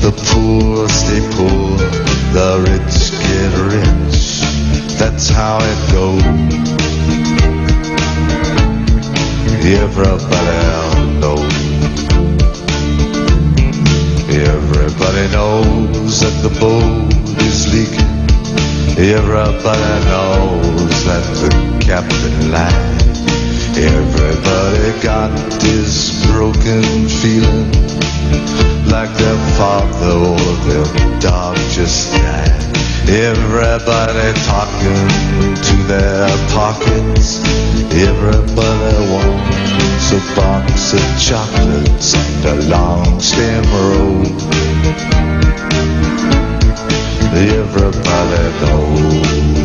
[0.00, 1.76] The poor stay poor,
[2.32, 4.40] the rich get rich.
[4.98, 6.24] That's how it goes.
[9.62, 11.52] Everybody knows.
[14.32, 18.10] Everybody knows that the boat is leaking.
[18.96, 21.50] Everybody knows that the
[21.84, 23.00] captain lied.
[23.76, 25.30] Everybody got
[25.60, 27.99] this broken feeling
[28.90, 32.70] like their father or their dog just died.
[33.08, 37.40] Everybody talking to their pockets.
[37.92, 44.26] Everybody wants a box of chocolates and a long stem road.
[47.32, 49.60] Everybody knows.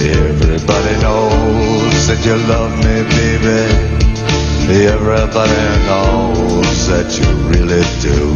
[0.00, 4.03] Everybody knows that you love me, baby.
[4.66, 5.52] Everybody
[5.84, 8.32] knows that you really do.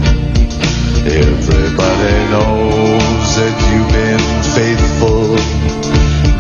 [1.08, 4.20] Everybody knows that you've been
[4.52, 5.40] faithful.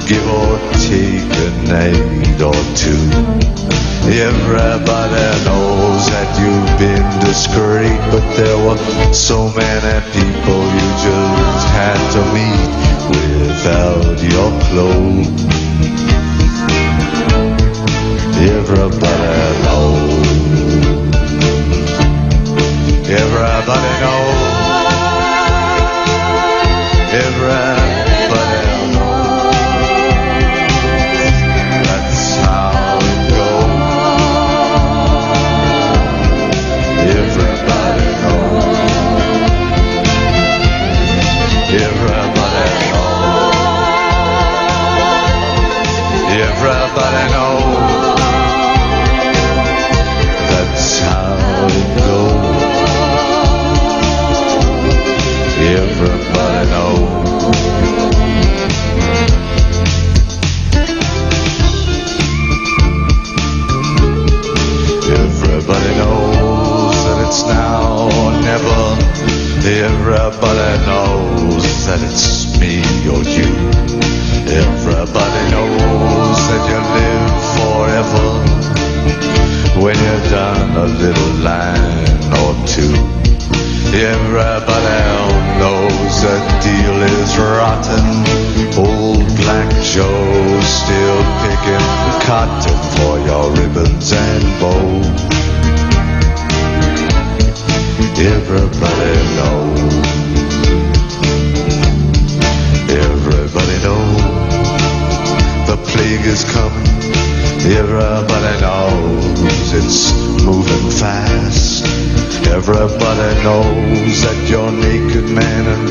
[0.04, 3.00] Give or take a night or two.
[4.12, 8.76] Everybody knows that you've been discreet, but there were
[9.14, 12.68] so many people you just had to meet
[13.08, 16.17] without your clothes.
[18.70, 20.28] Everybody knows.
[23.08, 24.37] Everybody knows.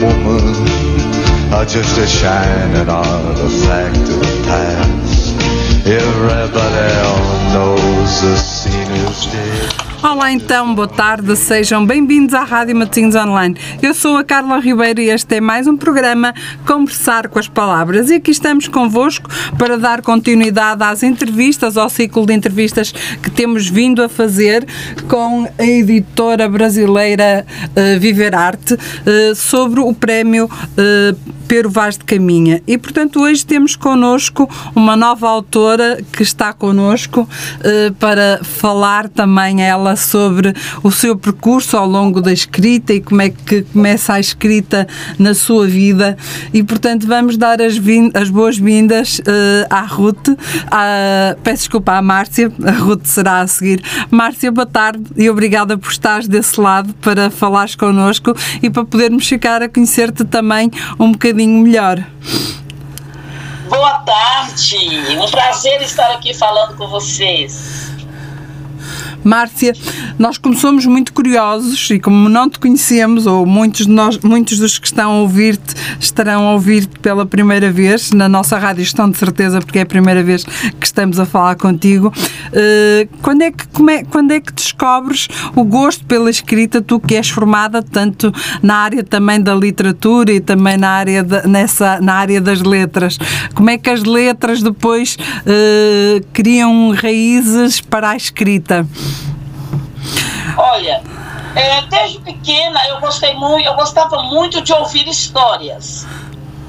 [0.02, 5.88] Woman are just a shining artifact of the past.
[5.88, 9.87] Everybody knows the scene is dead.
[10.10, 13.58] Olá então, boa tarde, sejam bem-vindos à Rádio Matosinhos Online.
[13.82, 16.34] Eu sou a Carla Ribeiro e este é mais um programa
[16.66, 18.10] Conversar com as Palavras.
[18.10, 23.68] E aqui estamos convosco para dar continuidade às entrevistas, ao ciclo de entrevistas que temos
[23.68, 24.66] vindo a fazer
[25.10, 31.16] com a editora brasileira eh, Viver Arte eh, sobre o prémio eh,
[31.48, 32.62] Pero Vaz de Caminha.
[32.68, 37.28] E, portanto, hoje temos connosco uma nova autora que está connosco
[37.64, 40.54] eh, para falar também ela sobre
[40.84, 44.88] o seu percurso ao longo da escrita e como é que começa a escrita
[45.18, 46.18] na sua vida.
[46.54, 47.76] E, portanto, vamos dar as,
[48.14, 50.30] as boas-vindas eh, à Ruth,
[50.70, 53.82] à, peço desculpa à Márcia, a Ruth será a seguir.
[54.12, 59.28] Márcia, boa tarde e obrigada por estares desse lado para falares connosco e para podermos
[59.28, 62.04] ficar a conhecer-te também um bocadinho melhor.
[63.68, 64.78] Boa tarde,
[65.20, 67.92] um prazer estar aqui falando com vocês.
[69.28, 69.74] Márcia,
[70.18, 74.58] nós como somos muito curiosos e como não te conhecemos, ou muitos, de nós, muitos
[74.58, 79.10] dos que estão a ouvir-te estarão a ouvir-te pela primeira vez, na nossa rádio estão
[79.10, 82.12] de certeza porque é a primeira vez que estamos a falar contigo,
[82.54, 87.16] eh, quando, é que, é, quando é que descobres o gosto pela escrita, tu que
[87.16, 88.32] és formada tanto
[88.64, 93.18] na área também da literatura e também na área, da- nessa, na área das letras,
[93.54, 98.88] como é que as letras depois eh, criam raízes para a escrita?
[100.58, 101.02] Olha,
[101.56, 106.06] é, desde pequena eu gostei muito, eu gostava muito de ouvir histórias.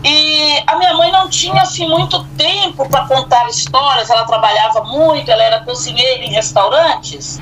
[0.05, 5.31] E a minha mãe não tinha assim muito tempo para contar histórias, ela trabalhava muito,
[5.31, 7.41] ela era cozinheira em restaurantes.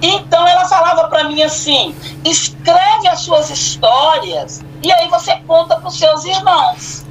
[0.00, 1.94] Então ela falava para mim assim:
[2.24, 7.04] escreve as suas histórias e aí você conta para os seus irmãos.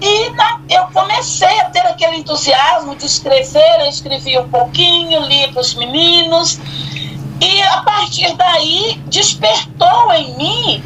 [0.00, 5.52] E na, eu comecei a ter aquele entusiasmo de escrever, eu escrevi um pouquinho, li
[5.52, 6.58] para os meninos,
[7.40, 10.84] e a partir daí despertou em mim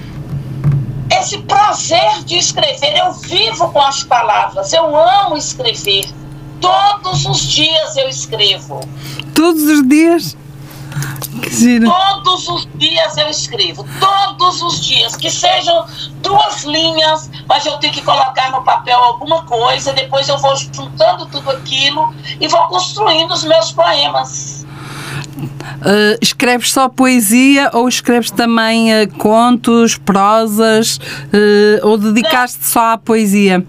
[1.10, 2.96] esse prazer de escrever.
[2.96, 6.06] Eu vivo com as palavras, eu amo escrever.
[6.60, 8.80] Todos os dias eu escrevo.
[9.34, 10.36] Todos os dias?
[11.90, 15.84] Todos os dias eu escrevo, todos os dias, que sejam
[16.22, 21.26] duas linhas, mas eu tenho que colocar no papel alguma coisa, depois eu vou juntando
[21.26, 24.63] tudo aquilo e vou construindo os meus poemas.
[25.80, 32.98] Uh, escreves só poesia ou escreves também uh, contos, prosas uh, ou dedicaste só à
[32.98, 33.64] poesia?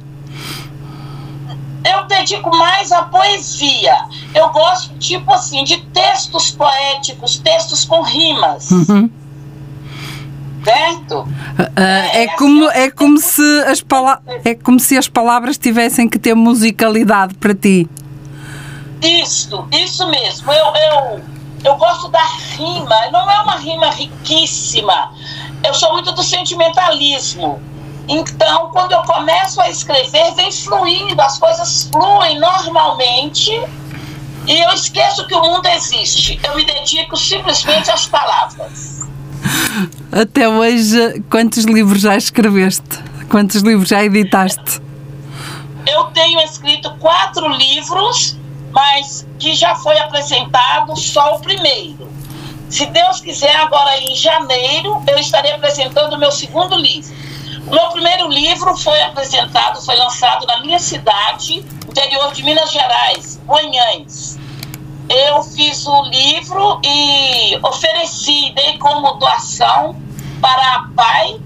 [1.85, 3.95] eu dedico mais à poesia.
[4.33, 8.71] Eu gosto, tipo assim, de textos poéticos, textos com rimas.
[8.71, 9.09] Uhum.
[10.63, 11.27] Certo?
[11.75, 16.09] É, é, como, assim, é, como se as pala é como se as palavras tivessem
[16.09, 17.87] que ter musicalidade para ti.
[19.03, 20.51] Isso, isso mesmo.
[20.51, 21.21] Eu, eu,
[21.65, 22.23] eu gosto da
[22.55, 23.09] rima.
[23.11, 25.11] Não é uma rima riquíssima.
[25.63, 27.61] Eu sou muito do sentimentalismo.
[28.07, 33.51] Então, quando eu começo a escrever, vem fluindo, as coisas fluem normalmente
[34.47, 36.39] e eu esqueço que o mundo existe.
[36.43, 39.01] Eu me dedico simplesmente às palavras.
[40.11, 43.03] Até hoje, quantos livros já escreveste?
[43.27, 44.81] Quantos livros já editaste?
[45.87, 48.37] Eu tenho escrito quatro livros,
[48.75, 52.11] mas que já foi apresentado só o primeiro.
[52.69, 57.15] Se Deus quiser, agora em janeiro, eu estarei apresentando o meu segundo livro.
[57.67, 63.39] O meu primeiro livro foi apresentado, foi lançado na minha cidade, interior de Minas Gerais,
[63.47, 64.37] Guanhães.
[65.07, 69.95] Eu fiz o livro e ofereci, dei como doação
[70.41, 71.39] para a PAI,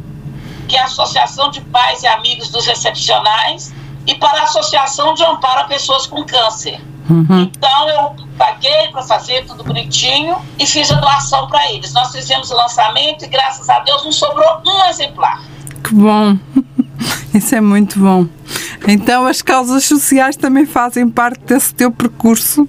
[0.68, 3.72] que é a Associação de Pais e Amigos dos Excepcionais,
[4.08, 6.82] e para a Associação de Amparo a Pessoas com Câncer.
[7.10, 7.42] Uhum.
[7.42, 11.92] Então eu paguei para fazer tudo bonitinho e fiz a doação para eles.
[11.94, 15.42] Nós fizemos o lançamento e graças a Deus não sobrou um exemplar.
[15.84, 16.38] Que bom!
[17.34, 18.28] Isso é muito bom.
[18.88, 22.68] Então, as causas sociais também fazem parte desse teu percurso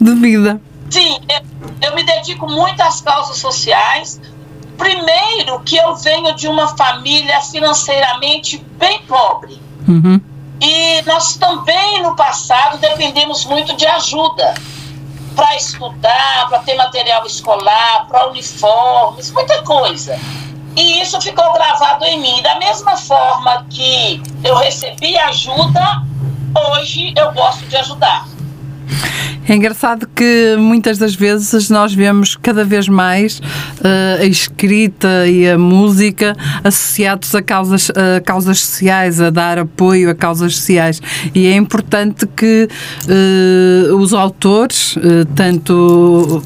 [0.00, 0.60] de vida.
[0.90, 4.20] Sim, eu, eu me dedico muito às causas sociais.
[4.76, 9.60] Primeiro, que eu venho de uma família financeiramente bem pobre.
[9.86, 10.20] Uhum.
[10.60, 14.54] E nós também, no passado, dependemos muito de ajuda
[15.36, 20.18] para estudar, para ter material escolar, para uniformes, muita coisa.
[20.76, 22.42] E isso ficou gravado em mim.
[22.42, 26.02] Da mesma forma que eu recebi ajuda,
[26.72, 28.26] hoje eu gosto de ajudar.
[29.48, 35.48] É engraçado que muitas das vezes nós vemos cada vez mais uh, a escrita e
[35.48, 41.00] a música associados a causas, a causas sociais, a dar apoio a causas sociais.
[41.34, 42.68] E é importante que
[43.88, 46.42] uh, os autores, uh, tanto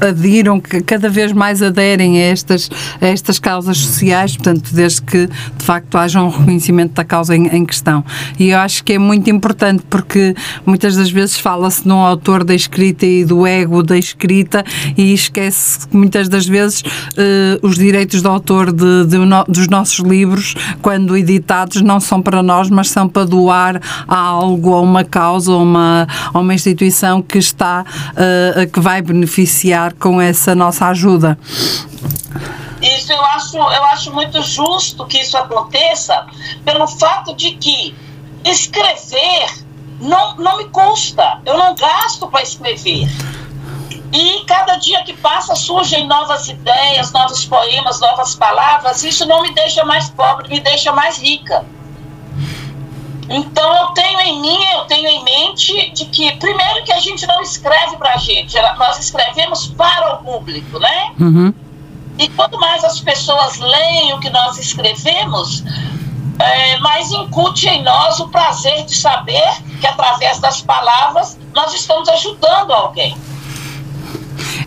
[0.00, 2.70] adiram, que cada vez mais aderem a estas,
[3.00, 7.46] a estas causas sociais, portanto, desde que de facto haja um reconhecimento da causa em,
[7.48, 8.04] em questão.
[8.38, 12.54] E eu acho que é muito importante porque muitas das vezes fala-se num autor da
[12.54, 14.64] escrita e do ego da escrita
[14.96, 19.68] e esquece que muitas das vezes uh, os direitos do autor de, de no, dos
[19.68, 24.80] nossos livros, quando editados, não são para nós, mas são para doar a algo, a
[24.80, 30.54] uma causa, a uma, a uma instituição que está, uh, que vai beneficiar com essa
[30.54, 31.38] nossa ajuda.
[32.80, 36.26] Isso eu acho, eu acho muito justo que isso aconteça,
[36.64, 37.94] pelo fato de que
[38.44, 39.64] escrever
[40.00, 43.08] não, não me custa, eu não gasto para escrever.
[44.12, 49.02] E cada dia que passa surgem novas ideias, novos poemas, novas palavras.
[49.02, 51.64] Isso não me deixa mais pobre, me deixa mais rica.
[53.28, 57.26] Então eu tenho em mim, eu tenho em mente de que primeiro que a gente
[57.26, 61.12] não escreve para a gente, nós escrevemos para o público, né?
[61.18, 61.54] Uhum.
[62.18, 65.64] E quanto mais as pessoas leem o que nós escrevemos,
[66.38, 69.48] é, mais incute em nós o prazer de saber
[69.80, 73.16] que através das palavras nós estamos ajudando alguém.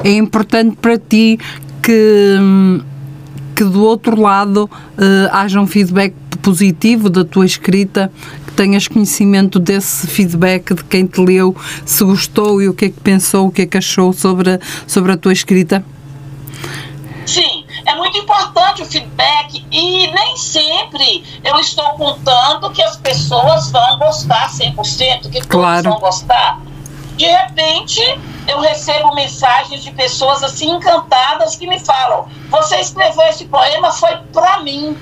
[0.04, 1.40] É importante para ti
[1.82, 2.38] que,
[3.56, 8.12] que do outro lado uh, haja um feedback positivo da tua escrita
[8.58, 13.00] tenhas conhecimento desse feedback de quem te leu, se gostou e o que é que
[13.00, 15.86] pensou, o que é que achou sobre a, sobre a tua escrita?
[17.24, 23.70] Sim, é muito importante o feedback e nem sempre eu estou contando que as pessoas
[23.70, 25.84] vão gostar 100%, que claro.
[25.84, 26.60] todos vão gostar.
[27.16, 28.02] De repente,
[28.48, 34.16] eu recebo mensagens de pessoas assim encantadas que me falam: Você escreveu esse poema, foi
[34.32, 34.96] para mim.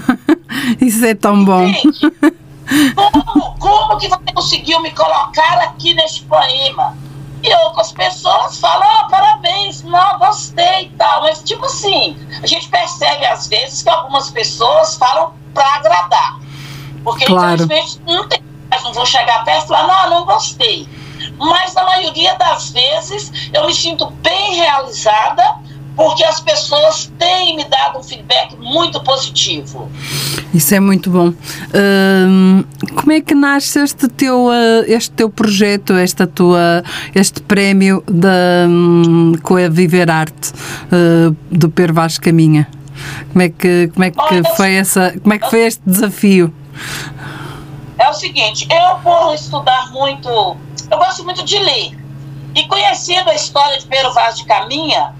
[0.80, 1.66] Isso é tão bom.
[1.68, 2.06] Gente,
[2.94, 6.96] como, como que você conseguiu me colocar aqui neste poema?
[7.42, 11.22] E outras pessoas falam, oh, parabéns, não, gostei e tal.
[11.22, 16.38] Mas, tipo assim, a gente percebe às vezes que algumas pessoas falam para agradar.
[17.02, 17.54] Porque, claro.
[17.54, 18.42] infelizmente, não tem
[18.84, 20.88] não vou chegar perto e falar, não, não gostei.
[21.38, 25.42] Mas, na maioria das vezes, eu me sinto bem realizada
[25.96, 29.90] porque as pessoas têm me dado um feedback muito positivo.
[30.54, 31.32] Isso é muito bom.
[31.74, 36.82] Hum, como é que nasce este teu, uh, este teu projeto, esta tua,
[37.14, 42.68] este prémio da, um, com a Viver Arte uh, do Pedro Vaz Caminha?
[43.32, 46.52] Como é que, como é que Olha, foi essa, como é que foi este desafio?
[47.98, 51.98] É o seguinte, eu por estudar muito, eu gosto muito de ler.
[52.54, 55.14] E conhecendo a história de Pedro Vaz de Caminha,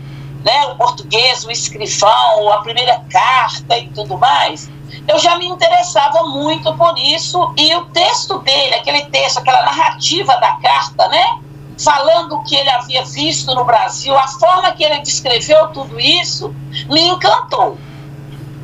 [0.44, 4.70] né, o português, o escrivão, a primeira carta e tudo mais,
[5.08, 10.36] eu já me interessava muito por isso e o texto dele, aquele texto, aquela narrativa
[10.36, 11.40] da carta, né,
[11.82, 16.54] falando o que ele havia visto no Brasil, a forma que ele descreveu tudo isso,
[16.88, 17.78] me encantou.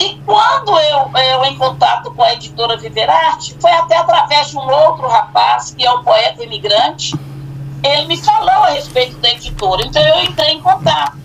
[0.00, 4.70] E quando eu, eu em contato com a editora Viverarte, foi até através de um
[4.70, 7.16] outro rapaz, que é o poeta imigrante,
[7.82, 11.18] ele me falou a respeito da editora, então eu entrei em contato.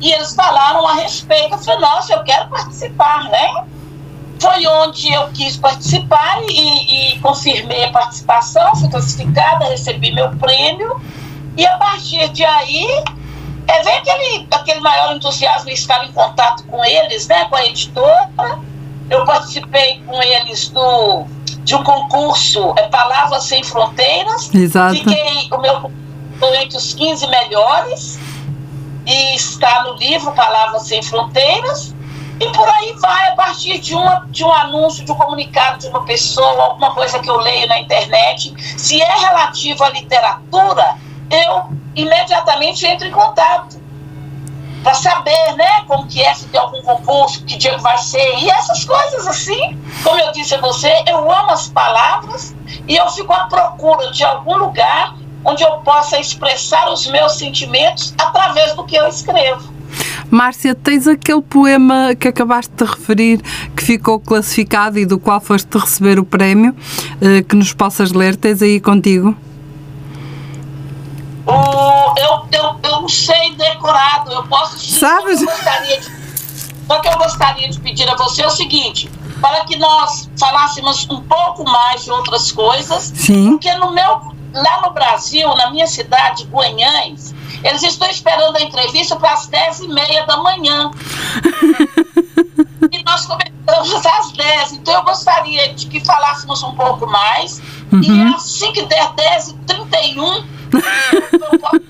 [0.00, 1.54] E eles falaram a respeito.
[1.54, 3.64] Eu falei, nossa, eu quero participar, né?
[4.40, 11.00] Foi onde eu quis participar e, e confirmei a participação, fui classificada, recebi meu prêmio.
[11.56, 12.86] E a partir de aí,
[13.66, 17.46] é ver aquele, aquele maior entusiasmo em estar em contato com eles, né?
[17.46, 18.60] Com a editora.
[19.10, 21.24] Eu participei com eles do,
[21.64, 24.54] de um concurso é, Palavras Sem Fronteiras.
[24.54, 24.94] Exato.
[24.94, 25.90] Fiquei o meu
[26.60, 28.18] entre os 15 melhores
[29.08, 31.94] e está no livro Palavras Sem Fronteiras.
[32.38, 35.88] E por aí vai, a partir de, uma, de um anúncio, de um comunicado de
[35.88, 40.96] uma pessoa, alguma coisa que eu leio na internet, se é relativo à literatura,
[41.30, 43.80] eu imediatamente entro em contato
[44.84, 48.48] para saber, né, como que é, se tem algum concurso, que dia vai ser, e
[48.48, 49.76] essas coisas assim.
[50.04, 52.54] Como eu disse a você, eu amo as palavras
[52.86, 58.14] e eu fico à procura de algum lugar onde eu possa expressar os meus sentimentos
[58.18, 59.78] através do que eu escrevo.
[60.30, 63.40] Márcia, tens aquele poema que acabaste de referir
[63.74, 66.76] que ficou classificado e do qual foste receber o prémio,
[67.20, 68.36] eh, que nos possas ler?
[68.36, 69.34] Tens aí contigo?
[71.46, 75.40] O, eu, eu, eu não sei decorado, eu posso sim, Sabes?
[76.86, 81.22] Só que eu gostaria de pedir a você o seguinte, para que nós falássemos um
[81.22, 83.50] pouco mais de outras coisas, Sim.
[83.50, 89.16] porque no meu lá no Brasil, na minha cidade, Guanhães, eles estão esperando a entrevista
[89.16, 90.90] para as 10 e meia da manhã.
[92.90, 94.72] e nós começamos às 10.
[94.72, 97.60] Então eu gostaria de que falássemos um pouco mais.
[97.92, 98.02] Uhum.
[98.02, 100.24] E assim que der 10 e 31,
[101.52, 101.80] eu posso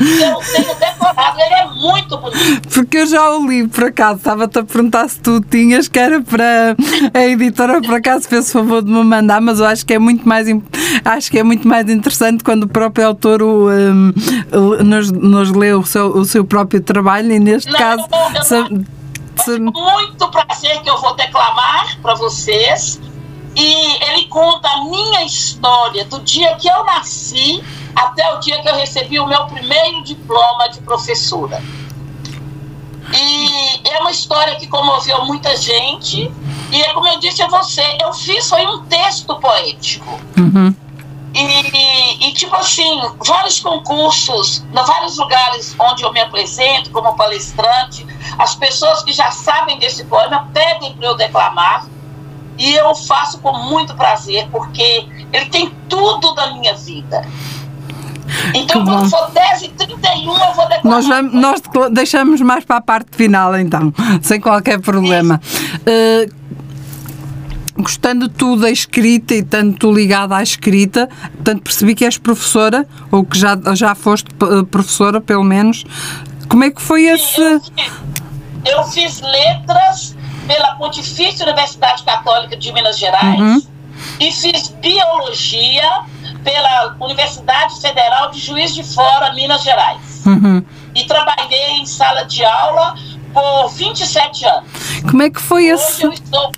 [0.00, 2.68] eu tenho decorado, ele é muito bonito.
[2.72, 6.22] Porque eu já o li, por acaso, estava-te a perguntar se tu tinhas, que era
[6.22, 6.74] para
[7.12, 9.98] a editora, por acaso fez o favor de me mandar, mas eu acho que é
[9.98, 10.46] muito mais,
[11.04, 14.12] acho que é muito mais interessante quando o próprio autor o, um,
[14.84, 18.04] nos, nos lê o seu, o seu próprio trabalho e neste não, caso...
[18.34, 19.58] Eu, se, se...
[19.58, 23.00] Muito prazer que eu vou declamar para vocês
[23.56, 27.62] e ele conta a minha história do dia que eu nasci
[27.94, 31.62] até o dia que eu recebi o meu primeiro diploma de professora.
[33.12, 36.30] E é uma história que comoveu muita gente.
[36.70, 40.20] E é como eu disse a você, eu fiz foi um texto poético.
[40.38, 40.74] Uhum.
[41.32, 48.04] E, e, tipo assim, vários concursos, em vários lugares onde eu me apresento como palestrante,
[48.36, 51.86] as pessoas que já sabem desse poema pedem para eu declamar.
[52.58, 57.26] E eu faço com muito prazer, porque ele tem tudo da minha vida.
[58.54, 60.80] Então, quando for 10 e 31 eu vou declarar.
[60.84, 65.40] Nós, vamos, nós deixamos mais para a parte final, então, sem qualquer problema.
[65.80, 66.40] Uh,
[67.80, 73.24] gostando tu da escrita e tanto ligada à escrita, portanto percebi que és professora, ou
[73.24, 75.84] que já, já foste eh, professora, pelo menos.
[76.48, 77.40] Como é que foi esse.
[77.40, 77.72] Eu fiz,
[78.66, 83.62] eu fiz letras pela Pontifícia Universidade Católica de Minas Gerais uhum.
[84.18, 86.02] e fiz biologia
[86.42, 90.24] pela Universidade Federal de Juiz de Fora, Minas Gerais.
[90.26, 90.64] Uhum.
[90.94, 92.94] E trabalhei em sala de aula
[93.32, 94.70] por 27 anos.
[95.08, 96.02] Como é que foi hoje esse?
[96.04, 96.52] Eu estou,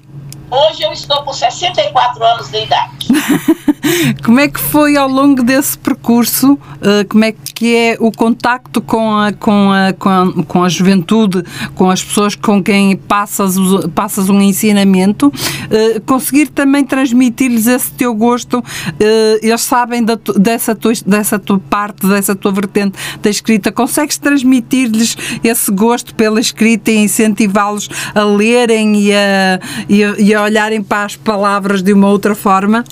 [0.50, 3.08] hoje eu estou com 64 anos de idade.
[4.24, 6.52] como é que foi ao longo desse percurso?
[6.52, 10.68] Uh, como é que é o contacto com a, com, a, com, a, com a
[10.68, 11.42] juventude,
[11.74, 13.56] com as pessoas com quem passas,
[13.94, 15.28] passas um ensinamento?
[15.28, 18.58] Uh, conseguir também transmitir-lhes esse teu gosto?
[18.58, 23.72] Uh, eles sabem da, dessa, tua, dessa tua parte, dessa tua vertente da escrita?
[23.72, 30.34] Consegues transmitir-lhes esse gosto pela escrita e incentivá-los a lerem e a, e a, e
[30.34, 32.84] a olharem para as palavras de uma outra forma?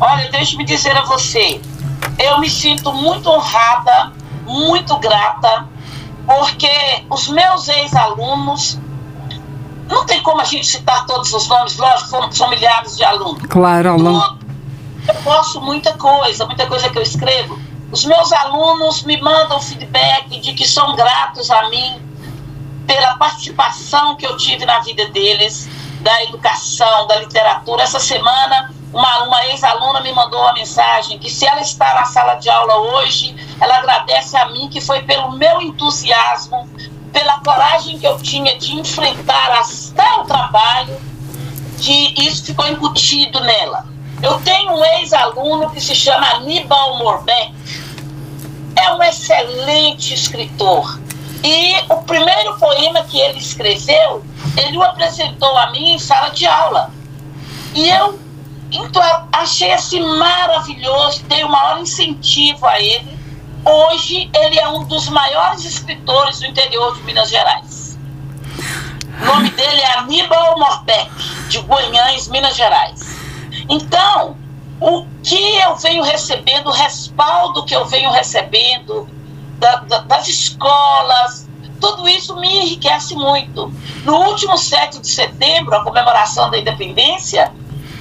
[0.00, 1.60] Olha, deixe-me dizer a você,
[2.18, 4.12] eu me sinto muito honrada,
[4.46, 5.68] muito grata,
[6.26, 8.78] porque os meus ex-alunos,
[9.88, 13.42] não tem como a gente citar todos os nomes, lógico, são milhares de alunos.
[13.48, 14.38] Claro, aluno.
[15.06, 17.58] Eu posto muita coisa, muita coisa que eu escrevo.
[17.92, 22.00] Os meus alunos me mandam feedback de que são gratos a mim
[22.86, 25.68] pela participação que eu tive na vida deles,
[26.00, 27.82] da educação, da literatura.
[27.82, 32.34] Essa semana uma, uma ex-aluna me mandou uma mensagem que se ela está na sala
[32.34, 36.68] de aula hoje, ela agradece a mim que foi pelo meu entusiasmo,
[37.12, 41.00] pela coragem que eu tinha de enfrentar até o trabalho,
[41.78, 43.86] que isso ficou embutido nela.
[44.22, 47.54] Eu tenho um ex-aluno que se chama Aníbal Morbeck,
[48.76, 51.00] é um excelente escritor.
[51.42, 54.22] E o primeiro poema que ele escreveu,
[54.56, 56.90] ele o apresentou a mim em sala de aula.
[57.74, 58.18] E eu
[58.72, 63.18] então, achei assim maravilhoso, dei o maior incentivo a ele.
[63.64, 67.98] Hoje, ele é um dos maiores escritores do interior de Minas Gerais.
[69.20, 71.10] O nome dele é Aníbal Morbeck,
[71.48, 73.00] de Goiânia, Minas Gerais.
[73.68, 74.36] Então,
[74.80, 79.06] o que eu venho recebendo, o respaldo que eu venho recebendo
[79.58, 81.46] da, da, das escolas,
[81.80, 83.72] tudo isso me enriquece muito.
[84.04, 87.52] No último 7 de setembro, a comemoração da independência,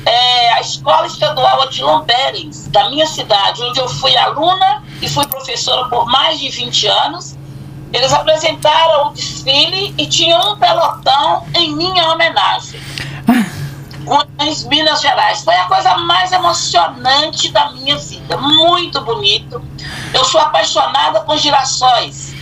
[0.10, 5.26] é, a Escola Estadual Adilon Berens, da minha cidade, onde eu fui aluna e fui
[5.28, 7.38] professora por mais de 20 anos.
[7.94, 12.82] Eles apresentaram o desfile e tinham um pelotão em minha homenagem.
[14.04, 15.44] Goiás, Minas Gerais.
[15.44, 18.36] Foi a coisa mais emocionante da minha vida.
[18.38, 19.62] Muito bonito.
[20.12, 22.34] Eu sou apaixonada por girassóis.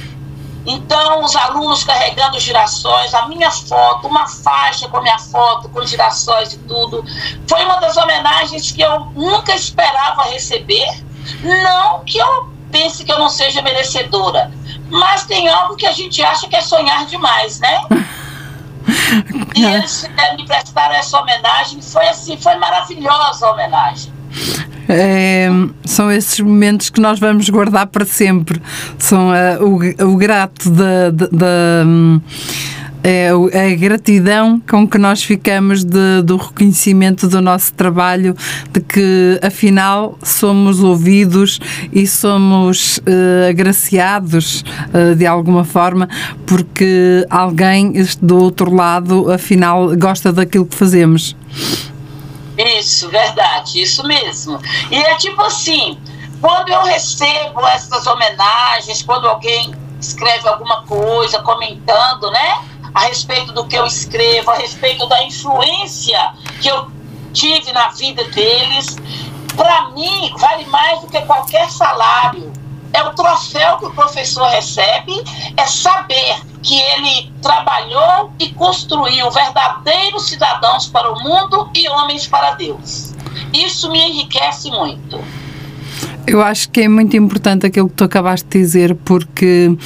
[0.70, 5.86] Então, os alunos carregando girassóis, a minha foto, uma faixa com a minha foto, com
[5.86, 7.06] girassóis e tudo.
[7.48, 11.02] Foi uma das homenagens que eu nunca esperava receber.
[11.42, 14.52] Não que eu pense que eu não seja merecedora,
[14.90, 17.82] mas tem algo que a gente acha que é sonhar demais, né?
[19.56, 24.14] E eles me prestaram essa homenagem, foi assim, foi maravilhosa a homenagem.
[24.90, 25.50] É,
[25.84, 28.62] são esses momentos que nós vamos guardar para sempre.
[28.98, 29.64] São uh,
[30.02, 31.12] o, o grato da.
[33.04, 33.30] é
[33.72, 38.36] a gratidão com que nós ficamos de, do reconhecimento do nosso trabalho,
[38.72, 41.60] de que afinal somos ouvidos
[41.92, 44.64] e somos uh, agraciados
[44.94, 46.08] uh, de alguma forma,
[46.46, 51.36] porque alguém do outro lado afinal gosta daquilo que fazemos.
[52.58, 54.60] Isso, verdade, isso mesmo.
[54.90, 56.00] E é tipo assim,
[56.42, 63.66] quando eu recebo essas homenagens, quando alguém escreve alguma coisa comentando, né, a respeito do
[63.68, 66.90] que eu escrevo, a respeito da influência que eu
[67.34, 68.96] tive na vida deles,
[69.56, 72.52] para mim vale mais do que qualquer salário.
[72.94, 75.24] É o troféu que o professor recebe,
[75.56, 82.56] é saber que ele trabalhou e construiu verdadeiros cidadãos para o mundo e homens para
[82.56, 83.14] Deus.
[83.54, 85.24] Isso me enriquece muito.
[86.28, 89.78] Eu acho que é muito importante aquilo que tu acabaste de dizer, porque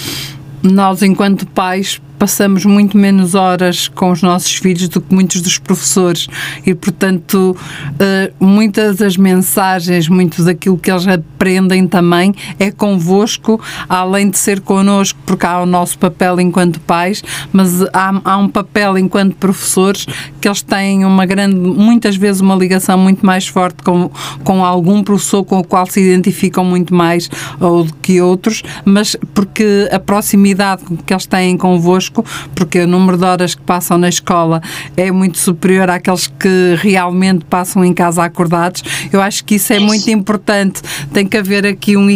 [0.63, 5.57] nós, enquanto pais, passamos muito menos horas com os nossos filhos do que muitos dos
[5.57, 6.27] professores.
[6.63, 7.57] E, portanto,
[7.99, 14.60] eh, muitas das mensagens, muito daquilo que eles aprendem também é convosco, além de ser
[14.60, 20.05] connosco, porque há o nosso papel enquanto pais, mas há, há um papel enquanto professores
[20.39, 24.12] que eles têm uma grande, muitas vezes uma ligação muito mais forte com,
[24.43, 29.15] com algum professor com o qual se identificam muito mais ou do que outros, mas
[29.34, 33.97] porque a proximidade que eles têm convosco connosco, porque o número de horas que passam
[33.97, 34.62] na escola
[34.95, 38.84] é muito superior àqueles que realmente passam em casa acordados.
[39.12, 40.82] Eu acho que isso é muito importante.
[41.13, 42.10] Tem que haver aqui um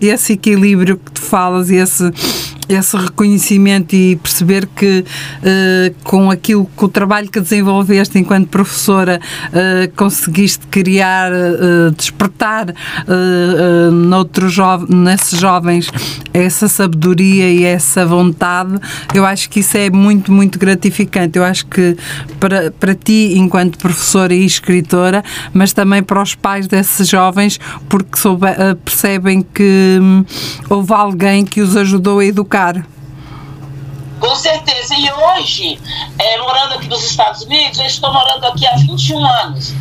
[0.00, 2.10] esse equilíbrio que tu falas, esse
[2.70, 9.20] esse reconhecimento e perceber que uh, com aquilo, com o trabalho que desenvolveste enquanto professora,
[9.48, 15.90] uh, conseguiste criar, uh, despertar uh, noutros jo nesses jovens
[16.32, 18.78] essa sabedoria e essa vontade,
[19.12, 21.38] eu acho que isso é muito, muito gratificante.
[21.38, 21.96] Eu acho que
[22.38, 28.16] para, para ti, enquanto professora e escritora, mas também para os pais desses jovens, porque
[28.16, 28.46] soube,
[28.84, 30.24] percebem que hum,
[30.68, 32.59] houve alguém que os ajudou a educar.
[34.20, 34.94] Com certeza.
[34.94, 35.80] E hoje,
[36.18, 39.72] é, morando aqui nos Estados Unidos, eu estou morando aqui há 21 anos.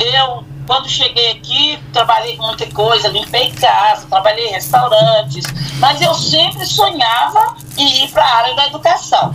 [0.00, 5.44] Eu, quando cheguei aqui, trabalhei com muita coisa, limpei casa, trabalhei em restaurantes,
[5.78, 9.34] mas eu sempre sonhava em ir para a área da educação.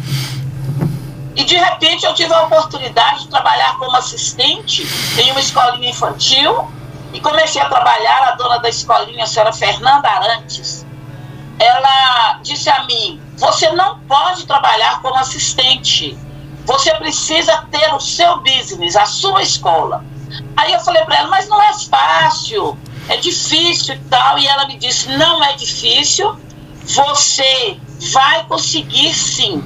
[1.35, 4.85] E de repente eu tive a oportunidade de trabalhar como assistente
[5.17, 6.67] em uma escolinha infantil
[7.13, 8.29] e comecei a trabalhar.
[8.29, 10.85] A dona da escolinha, a senhora Fernanda Arantes,
[11.61, 16.17] ela disse a mim: você não pode trabalhar como assistente.
[16.65, 20.03] Você precisa ter o seu business, a sua escola.
[20.57, 24.39] Aí eu falei para ela, mas não é fácil, é difícil e tal.
[24.39, 26.35] E ela me disse: não é difícil,
[26.83, 27.79] você
[28.11, 29.63] vai conseguir sim.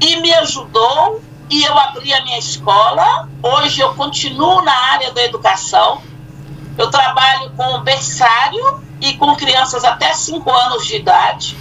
[0.00, 3.28] E me ajudou e eu abri a minha escola.
[3.42, 6.00] Hoje eu continuo na área da educação.
[6.78, 11.56] Eu trabalho com berçário e com crianças até 5 anos de idade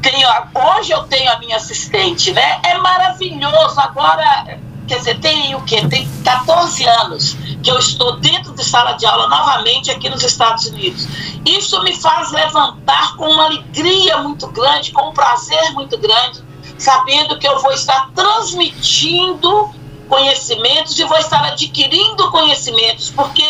[0.00, 2.60] tenho, hoje eu tenho a minha assistente, né?
[2.64, 3.78] É maravilhoso.
[3.78, 5.86] Agora, quer dizer, tem o quê?
[5.88, 10.66] Tem 14 anos que eu estou dentro de sala de aula novamente aqui nos Estados
[10.66, 11.06] Unidos.
[11.44, 16.42] Isso me faz levantar com uma alegria muito grande, com um prazer muito grande,
[16.78, 19.70] sabendo que eu vou estar transmitindo
[20.08, 23.44] conhecimentos e vou estar adquirindo conhecimentos, porque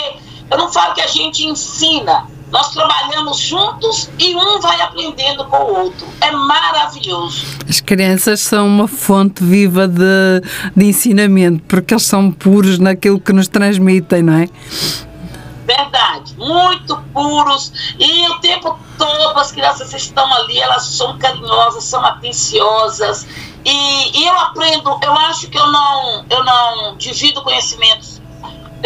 [0.51, 5.57] eu não falo que a gente ensina, nós trabalhamos juntos e um vai aprendendo com
[5.57, 6.07] o outro.
[6.21, 7.47] É maravilhoso.
[7.69, 10.41] As crianças são uma fonte viva de,
[10.75, 14.49] de ensinamento, porque eles são puros naquilo que nos transmitem, não é?
[15.65, 17.95] Verdade, muito puros.
[17.97, 23.25] E o tempo todo as crianças estão ali, elas são carinhosas, são atenciosas.
[23.65, 28.20] E, e eu aprendo, eu acho que eu não, eu não divido conhecimentos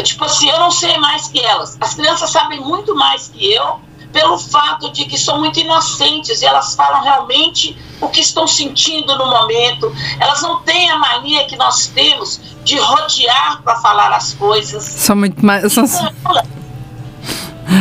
[0.03, 1.77] tipo assim, eu não sei mais que elas.
[1.81, 3.81] As crianças sabem muito mais que eu,
[4.13, 9.17] pelo fato de que são muito inocentes e elas falam realmente o que estão sentindo
[9.19, 9.93] no momento.
[10.21, 14.85] Elas não têm a mania que nós temos de rodear para falar as coisas.
[14.85, 15.73] São muito mais.
[15.73, 15.85] São...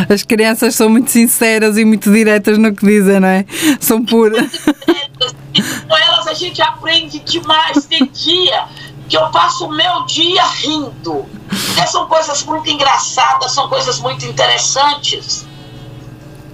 [0.09, 3.45] As crianças são muito sinceras e muito diretas no que dizem, não é?
[3.79, 4.49] São puras.
[5.87, 7.85] Com elas a gente aprende demais.
[7.85, 8.65] Tem dia
[9.13, 11.23] que eu passo o meu dia rindo.
[11.79, 15.45] É, são coisas muito engraçadas, são coisas muito interessantes.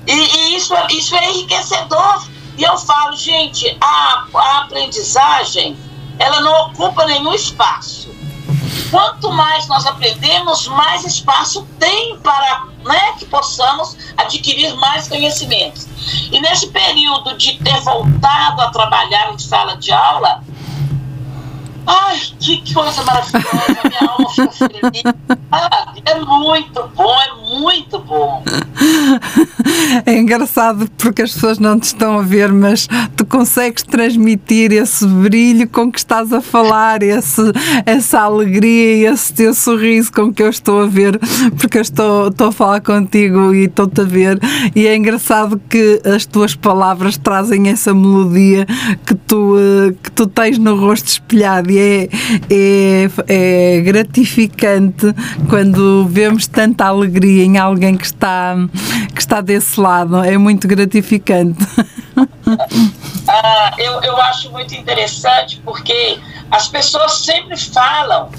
[0.05, 2.27] E, e isso, é, isso é enriquecedor.
[2.57, 5.77] E eu falo, gente, a, a aprendizagem,
[6.19, 8.13] ela não ocupa nenhum espaço.
[8.91, 15.87] Quanto mais nós aprendemos, mais espaço tem para né, que possamos adquirir mais conhecimentos.
[16.29, 20.43] E nesse período de ter voltado a trabalhar em sala de aula,
[21.91, 22.19] Ai,
[22.57, 25.03] que coisa maravilhosa, minha alma fica feliz.
[25.51, 28.43] Ah, é muito bom, é muito bom.
[30.05, 35.05] É engraçado porque as pessoas não te estão a ver, mas tu consegues transmitir esse
[35.05, 37.41] brilho com que estás a falar, esse,
[37.85, 41.19] essa alegria e esse teu sorriso com que eu estou a ver,
[41.57, 44.39] porque eu estou, estou a falar contigo e estou-te a ver.
[44.75, 48.65] E é engraçado que as tuas palavras trazem essa melodia
[49.05, 52.09] que tu, eh, que tu tens no rosto espelhado é,
[52.49, 55.13] é, é gratificante
[55.49, 58.56] quando vemos tanta alegria em alguém que está,
[59.13, 60.17] que está desse lado.
[60.23, 61.60] É muito gratificante.
[63.32, 68.30] Ah, eu, eu acho muito interessante porque as pessoas sempre falam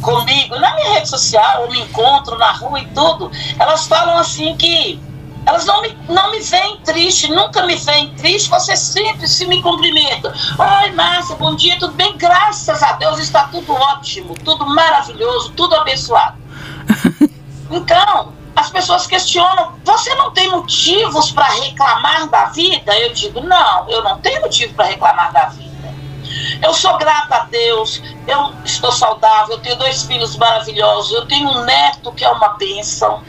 [0.00, 4.56] comigo na minha rede social, ou me encontro na rua e tudo, elas falam assim
[4.56, 5.00] que
[5.46, 9.60] elas não me, não me veem triste, nunca me veem triste, você sempre se me
[9.60, 10.32] cumprimenta.
[10.58, 12.16] Oi, Márcia, bom dia, tudo bem?
[12.16, 16.40] Graças a Deus está tudo ótimo, tudo maravilhoso, tudo abençoado.
[17.74, 22.94] Então, as pessoas questionam: você não tem motivos para reclamar da vida?
[22.98, 25.72] Eu digo: não, eu não tenho motivo para reclamar da vida.
[26.62, 31.48] Eu sou grata a Deus, eu estou saudável, eu tenho dois filhos maravilhosos, eu tenho
[31.48, 33.22] um neto que é uma bênção.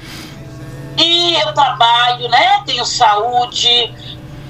[0.97, 2.61] E eu trabalho, né?
[2.65, 3.93] Tenho saúde,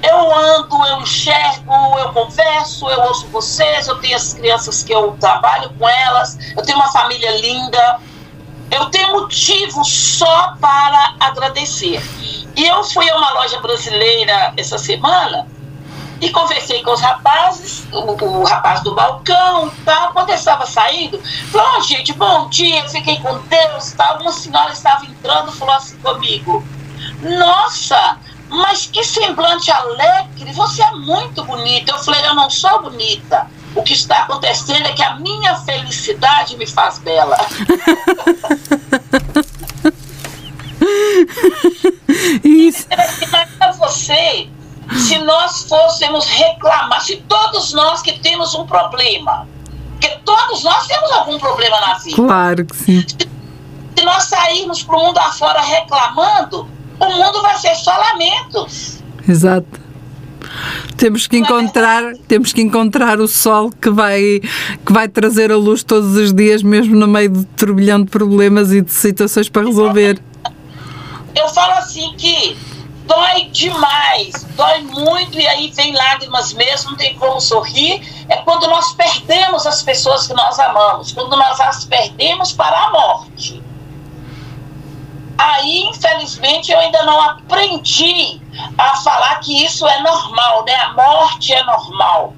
[0.02, 5.16] eu ando, eu enxergo, eu converso, eu ouço vocês, eu tenho as crianças que eu
[5.18, 7.98] trabalho com elas, eu tenho uma família linda.
[8.70, 12.02] Eu tenho motivo só para agradecer.
[12.56, 15.46] E eu fui a uma loja brasileira essa semana
[16.24, 20.10] E conversei com os rapazes, o, o rapaz do balcão e tal.
[20.14, 21.20] Quando eu estava saindo,
[21.52, 24.22] falou: oh, gente, bom dia, fiquei com Deus tal.
[24.22, 26.64] Uma senhora estava entrando e falou assim comigo:
[27.20, 31.92] Nossa, mas que semblante alegre, você é muito bonita.
[31.92, 33.46] Eu falei: Eu não sou bonita.
[33.74, 37.36] O que está acontecendo é que a minha felicidade me faz bela.
[42.42, 42.86] Isso.
[42.90, 44.48] Imagina você
[44.92, 49.46] se nós fôssemos reclamar, se todos nós que temos um problema,
[49.92, 52.16] porque todos nós temos algum problema na vida.
[52.16, 53.06] Claro que sim.
[53.96, 56.68] Se nós sairmos para o mundo afora reclamando,
[57.00, 58.98] o mundo vai ser só lamentos.
[59.26, 59.84] Exato.
[60.96, 64.40] Temos que encontrar, temos que encontrar o sol que vai,
[64.84, 68.72] que vai trazer a luz todos os dias, mesmo no meio de turbilhão de problemas
[68.72, 70.20] e de situações para resolver.
[71.34, 72.56] Eu falo assim que
[73.06, 78.26] dói demais, dói muito e aí vem lágrimas mesmo, não tem como sorrir.
[78.28, 82.90] É quando nós perdemos as pessoas que nós amamos, quando nós as perdemos para a
[82.90, 83.62] morte.
[85.36, 88.40] Aí, infelizmente, eu ainda não aprendi
[88.78, 90.74] a falar que isso é normal, né?
[90.74, 92.34] A morte é normal.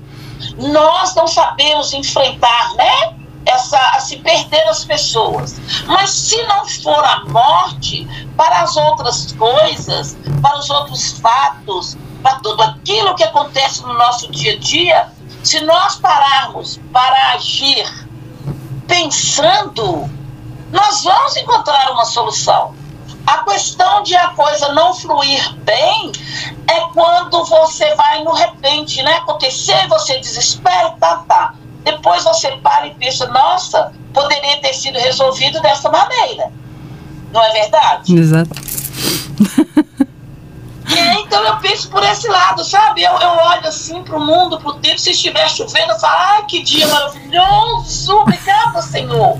[0.56, 3.14] Nós não sabemos enfrentar, né?
[3.46, 5.56] Essa, a se perder as pessoas.
[5.86, 8.06] Mas se não for a morte,
[8.36, 14.30] para as outras coisas, para os outros fatos, para tudo aquilo que acontece no nosso
[14.32, 15.12] dia a dia,
[15.44, 17.86] se nós pararmos para agir
[18.88, 20.10] pensando,
[20.72, 22.74] nós vamos encontrar uma solução.
[23.26, 26.12] A questão de a coisa não fluir bem
[26.68, 29.14] é quando você vai no repente, né?
[29.14, 31.54] Acontecer, você desespera, tá, tá.
[31.86, 36.50] Depois você para e pensa, nossa, poderia ter sido resolvido dessa maneira.
[37.32, 38.12] Não é verdade?
[38.12, 38.50] Exato.
[40.88, 43.02] E aí, então eu penso por esse lado, sabe?
[43.02, 46.14] Eu, eu olho assim para o mundo, para o tempo, se estiver chovendo, eu falo,
[46.16, 49.36] ai, que dia maravilhoso, obrigada, Senhor.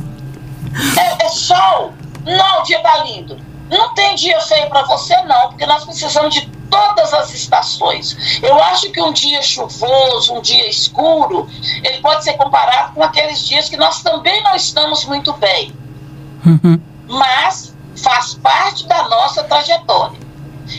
[0.99, 1.95] É, é sol.
[2.25, 3.39] Não, o dia tá lindo.
[3.71, 8.41] Não tem dia feio para você, não, porque nós precisamos de todas as estações.
[8.43, 11.49] Eu acho que um dia chuvoso, um dia escuro,
[11.83, 15.73] ele pode ser comparado com aqueles dias que nós também não estamos muito bem.
[16.45, 16.81] Uhum.
[17.09, 20.27] Mas faz parte da nossa trajetória.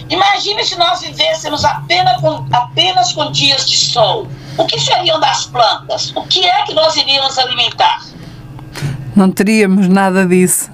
[0.10, 4.28] Imagine se nós vivêssemos apenas com, apenas com dias de sol.
[4.58, 6.12] O que seriam das plantas?
[6.16, 8.02] O que é que nós iríamos alimentar?
[9.16, 10.70] Não teríamos nada disso.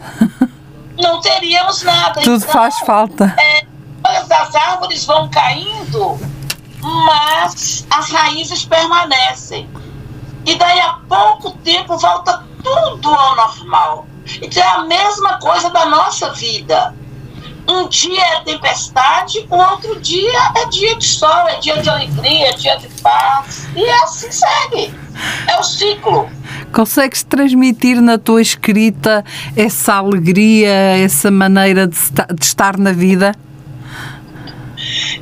[0.98, 2.22] Não teríamos nada.
[2.22, 3.36] Tudo então, faz falta.
[3.40, 3.66] É,
[4.04, 6.20] as árvores vão caindo,
[6.82, 9.70] mas as raízes permanecem.
[10.46, 14.08] E daí a pouco tempo volta tudo ao normal.
[14.42, 16.94] Então é a mesma coisa da nossa vida.
[17.66, 22.50] Um dia é tempestade, o outro dia é dia de sol, é dia de alegria,
[22.50, 23.68] é dia de paz.
[23.74, 24.94] E assim segue.
[25.48, 26.30] É o ciclo.
[26.74, 29.24] Consegues transmitir na tua escrita
[29.56, 33.34] essa alegria, essa maneira de estar na vida?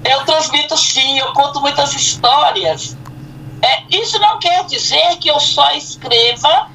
[0.04, 2.98] Eu transmito sim, eu conto muitas histórias.
[3.62, 6.70] É, isso não quer dizer que eu só escreva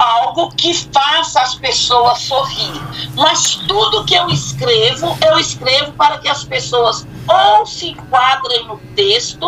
[0.00, 2.80] algo que faça as pessoas sorrir.
[3.14, 8.78] Mas tudo que eu escrevo, eu escrevo para que as pessoas ou se enquadrem no
[8.96, 9.44] texto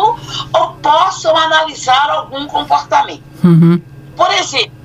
[0.53, 3.23] ou possam analisar algum comportamento.
[3.43, 3.81] Uhum.
[4.15, 4.77] Por exemplo,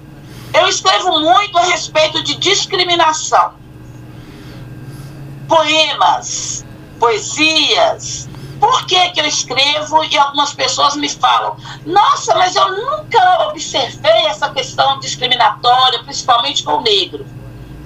[0.55, 3.53] eu escrevo muito a respeito de discriminação.
[5.47, 6.65] Poemas,
[6.99, 8.29] poesias.
[8.61, 11.57] Por que, que eu escrevo e algumas pessoas me falam:
[11.87, 17.25] Nossa, mas eu nunca observei essa questão discriminatória, principalmente com o negro.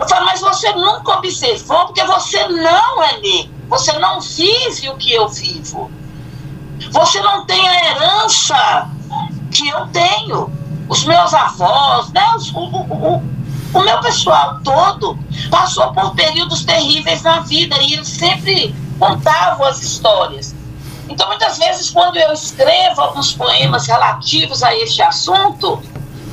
[0.01, 3.53] Eu falo, mas você nunca observou porque você não é negro.
[3.69, 5.91] Você não vive o que eu vivo.
[6.91, 8.89] Você não tem a herança
[9.51, 10.51] que eu tenho.
[10.89, 13.23] Os meus avós, né, os- o, o-
[13.75, 15.19] o- meu pessoal todo
[15.51, 20.55] passou por períodos terríveis na vida e eles sempre contavam as histórias.
[21.09, 25.83] Então, muitas vezes, quando eu escrevo alguns poemas relativos a este assunto,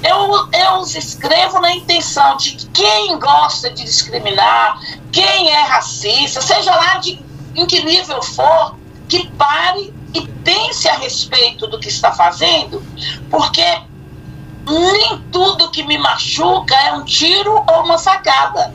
[0.03, 4.79] eu, eu os escrevo na intenção de que quem gosta de discriminar,
[5.11, 7.19] quem é racista, seja lá de
[7.55, 8.75] em que nível for,
[9.07, 12.83] que pare e pense a respeito do que está fazendo,
[13.31, 13.65] porque
[14.67, 18.71] nem tudo que me machuca é um tiro ou uma facada.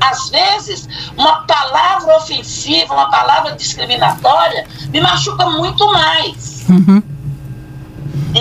[0.00, 6.66] Às vezes, uma palavra ofensiva, uma palavra discriminatória, me machuca muito mais.
[6.68, 7.02] Uhum.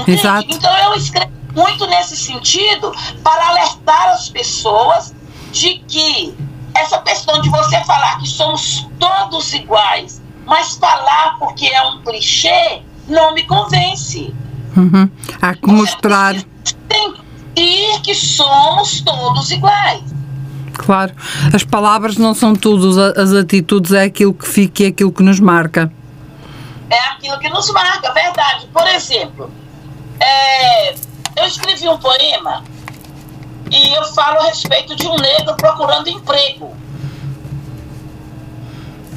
[0.08, 0.46] Exato.
[0.50, 2.91] Então eu escrevo muito nesse sentido
[3.24, 5.13] para alertar as pessoas
[5.52, 6.36] de que
[6.76, 12.82] essa questão de você falar que somos todos iguais, mas falar porque é um clichê,
[13.08, 14.34] não me convence.
[14.76, 15.10] Uhum.
[15.41, 16.36] Há que mostrar.
[16.36, 20.04] Sentir que somos todos iguais.
[20.78, 21.13] Claro,
[21.54, 25.24] as palavras não são tudo, as atitudes é aquilo que fica e é aquilo que
[25.24, 25.92] nos marca.
[26.90, 28.68] É aquilo que nos marca, verdade.
[28.68, 29.52] Por exemplo,
[30.20, 32.63] é, eu escrevi um poema
[33.72, 36.76] e eu falo a respeito de um negro procurando emprego.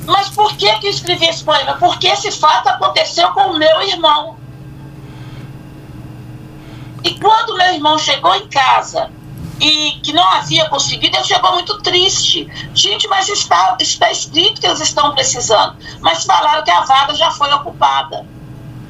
[0.06, 1.74] Mas por que, que eu escrevi esse poema?
[1.74, 4.36] Porque esse fato aconteceu com o meu irmão.
[7.04, 9.10] E quando meu irmão chegou em casa
[9.60, 12.48] e que não havia conseguido, ele chegou muito triste.
[12.74, 15.76] Gente, mas está, está escrito que eles estão precisando.
[16.00, 18.26] Mas falaram que a vaga já foi ocupada.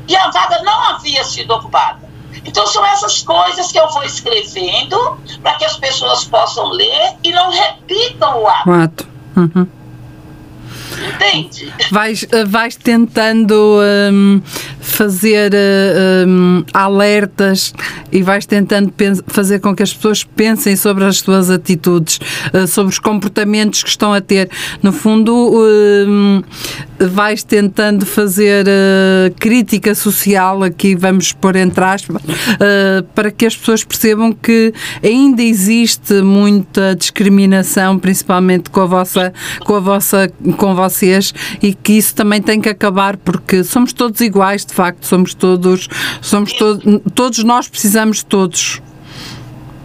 [0.06, 2.09] E a vaga não havia sido ocupada.
[2.44, 7.33] Então são essas coisas que eu vou escrevendo para que as pessoas possam ler e
[7.33, 8.70] não repitam o ato.
[8.70, 9.09] O ato.
[9.37, 9.66] Uhum.
[11.00, 11.72] Entende?
[11.90, 13.80] Vais, eh, vais tentando
[14.12, 14.42] um,
[14.80, 17.72] fazer uh, um, alertas
[18.10, 18.92] e vais tentando
[19.26, 22.18] fazer com que as pessoas pensem sobre as suas atitudes,
[22.52, 24.50] uh, sobre os comportamentos que estão a ter.
[24.82, 26.44] No fundo, uh,
[26.98, 32.22] vais tentando fazer uh, crítica social, aqui vamos pôr entre aspas,
[33.14, 39.32] para que as pessoas percebam que ainda existe muita discriminação, principalmente com a vossa,
[39.64, 44.20] com a vossa, com vocês, e que isso também tem que acabar porque somos todos
[44.20, 45.88] iguais, de facto, somos todos,
[46.22, 46.78] somos to
[47.14, 48.80] todos nós precisamos de todos.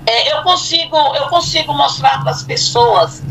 [0.06, 3.24] É, eu consigo, eu consigo mostrar para as pessoas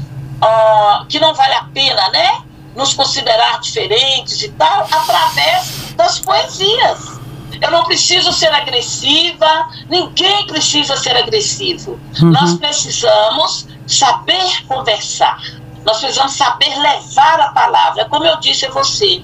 [0.42, 2.42] uh, que não vale a pena, né?
[2.74, 7.20] Nos considerar diferentes e tal, através das poesias.
[7.60, 12.00] Eu não preciso ser agressiva, ninguém precisa ser agressivo.
[12.20, 12.32] Uhum.
[12.32, 15.40] Nós precisamos saber conversar.
[15.84, 18.06] Nós precisamos saber levar a palavra.
[18.06, 19.22] Como eu disse a você,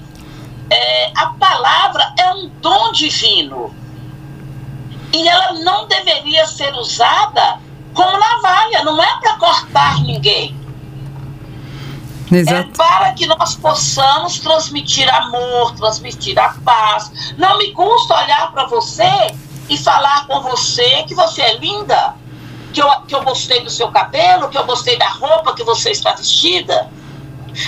[0.71, 3.75] é, a palavra é um dom divino.
[5.13, 7.59] E ela não deveria ser usada
[7.93, 10.57] como navalha, não é para cortar ninguém.
[12.31, 12.69] Exato.
[12.69, 17.33] É para que nós possamos transmitir amor, transmitir a paz.
[17.37, 19.35] Não me custa olhar para você
[19.67, 22.15] e falar com você que você é linda,
[22.71, 25.91] que eu, que eu gostei do seu cabelo, que eu gostei da roupa que você
[25.91, 26.89] está vestida.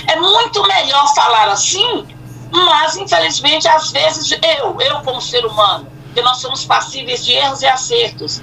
[0.06, 2.06] É muito melhor falar assim
[2.54, 7.62] mas, infelizmente, às vezes, eu, eu como ser humano, que nós somos passíveis de erros
[7.62, 8.40] e acertos,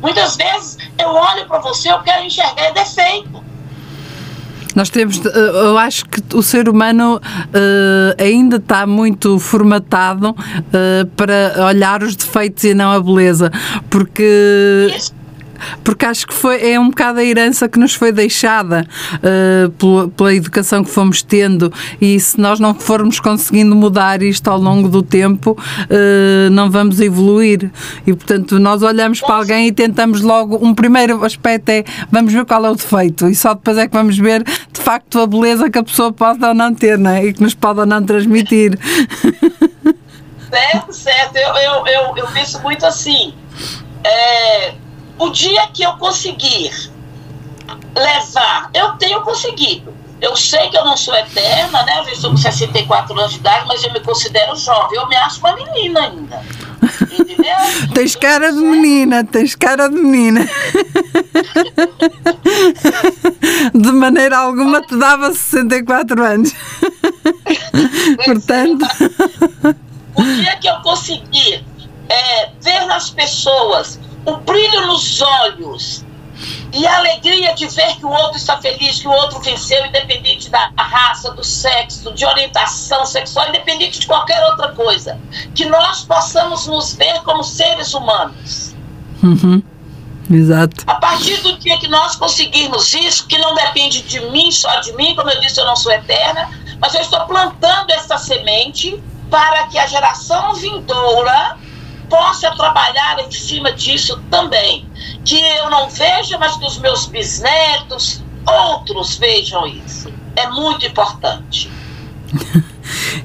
[0.00, 3.42] muitas vezes eu olho para você, eu quero enxergar defeito.
[4.74, 11.06] Nós temos, eh, eu acho que o ser humano uh, ainda está muito formatado uh,
[11.16, 13.52] para olhar os defeitos e não a beleza,
[13.88, 14.92] porque.
[14.94, 15.23] Isso
[15.82, 20.08] porque acho que foi, é um bocado a herança que nos foi deixada uh, pela,
[20.08, 24.88] pela, educação que fomos tendo e se nós não formos conseguindo mudar isto ao longo
[24.88, 27.70] do tempo, uh, não vamos evoluir.
[28.06, 32.44] E portanto, nós olhamos para alguém e tentamos logo, um primeiro aspecto é vamos ver
[32.44, 35.70] qual é o defeito e só depois é que vamos ver de facto a beleza
[35.70, 37.26] que a pessoa pode ou não ter, não é?
[37.26, 38.78] E que nos pode ou não transmitir.
[40.54, 41.36] Certo, certo.
[41.36, 43.34] Eu, eu, eu, eu penso muito assim.
[44.04, 44.74] É,
[45.18, 46.92] o dia que eu conseguir
[47.94, 49.94] levar, eu tenho conseguido.
[50.20, 51.98] Eu sei que eu não sou eterna, né?
[51.98, 54.98] Eu estou com 64 anos de idade, mas eu me considero jovem.
[54.98, 56.42] Eu me acho uma menina ainda.
[57.02, 57.54] Entendeu?
[57.92, 60.48] tens cara de menina, tens cara de menina.
[63.74, 66.54] De maneira alguma te dava 64 anos.
[68.24, 68.86] Portanto.
[70.14, 71.64] O dia que eu conseguir
[72.08, 76.04] é, ver nas pessoas o brilho nos olhos
[76.72, 80.50] e a alegria de ver que o outro está feliz, que o outro venceu, independente
[80.50, 85.18] da raça, do sexo, de orientação sexual, independente de qualquer outra coisa.
[85.54, 88.74] Que nós possamos nos ver como seres humanos.
[89.22, 89.62] Uhum.
[90.30, 90.84] Exato.
[90.86, 94.92] A partir do dia que nós conseguirmos isso, que não depende de mim, só de
[94.94, 99.68] mim, como eu disse, eu não sou eterna, mas eu estou plantando essa semente para
[99.68, 101.58] que a geração vindoura
[102.08, 104.88] possa trabalhar em cima disso também.
[105.24, 110.12] Que eu não veja, mas que os meus bisnetos, outros vejam isso.
[110.36, 111.70] É muito importante.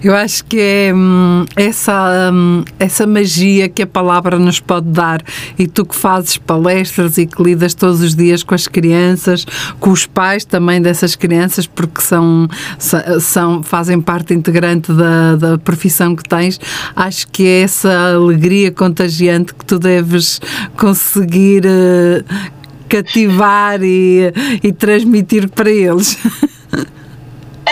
[0.03, 5.21] Eu acho que é hum, essa, hum, essa magia que a palavra nos pode dar
[5.57, 9.45] e tu que fazes palestras e que lidas todos os dias com as crianças,
[9.79, 12.47] com os pais também dessas crianças, porque são,
[13.19, 16.59] são fazem parte integrante da, da profissão que tens,
[16.95, 20.39] acho que é essa alegria contagiante que tu deves
[20.75, 22.23] conseguir uh,
[22.87, 24.33] cativar e,
[24.63, 26.17] e transmitir para eles.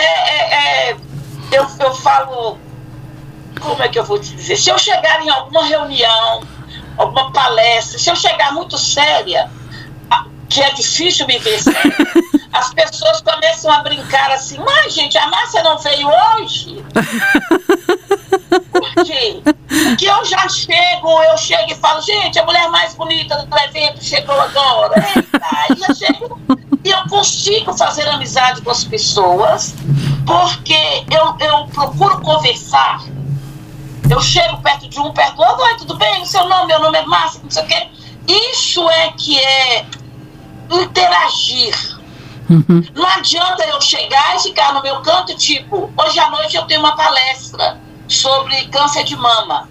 [0.00, 0.37] É, é
[1.52, 2.58] eu, eu falo
[3.60, 4.56] como é que eu vou te dizer?
[4.56, 6.42] Se eu chegar em alguma reunião,
[6.96, 9.50] alguma palestra, se eu chegar muito séria,
[10.48, 11.96] que é difícil me ver séria,
[12.52, 16.84] as pessoas começam a brincar assim, mas gente, a Márcia não veio hoje?
[18.72, 19.42] Por quê?
[19.44, 24.02] Porque eu já chego, eu chego e falo, gente, a mulher mais bonita do evento
[24.02, 24.94] chegou agora.
[25.14, 26.40] Eita, aí eu chego
[26.84, 29.74] e eu consigo fazer amizade com as pessoas,
[30.28, 33.00] porque eu, eu procuro conversar.
[34.10, 36.22] Eu chego perto de um, perto do outro, oi, tudo bem?
[36.26, 37.88] Seu nome, meu nome é Márcia, não sei o quê.
[38.28, 39.86] Isso é que é
[40.70, 41.98] interagir.
[42.50, 42.84] Uhum.
[42.94, 46.80] Não adianta eu chegar e ficar no meu canto, tipo, hoje à noite eu tenho
[46.80, 49.66] uma palestra sobre câncer de mama.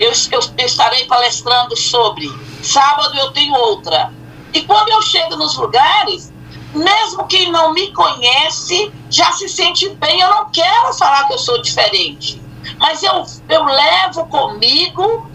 [0.00, 2.28] Eu, eu, eu estarei palestrando sobre.
[2.64, 4.12] Sábado eu tenho outra.
[4.52, 6.32] E quando eu chego nos lugares,
[6.74, 10.20] mesmo quem não me conhece já se sente bem.
[10.20, 12.40] Eu não quero falar que eu sou diferente,
[12.78, 15.30] mas eu, eu levo comigo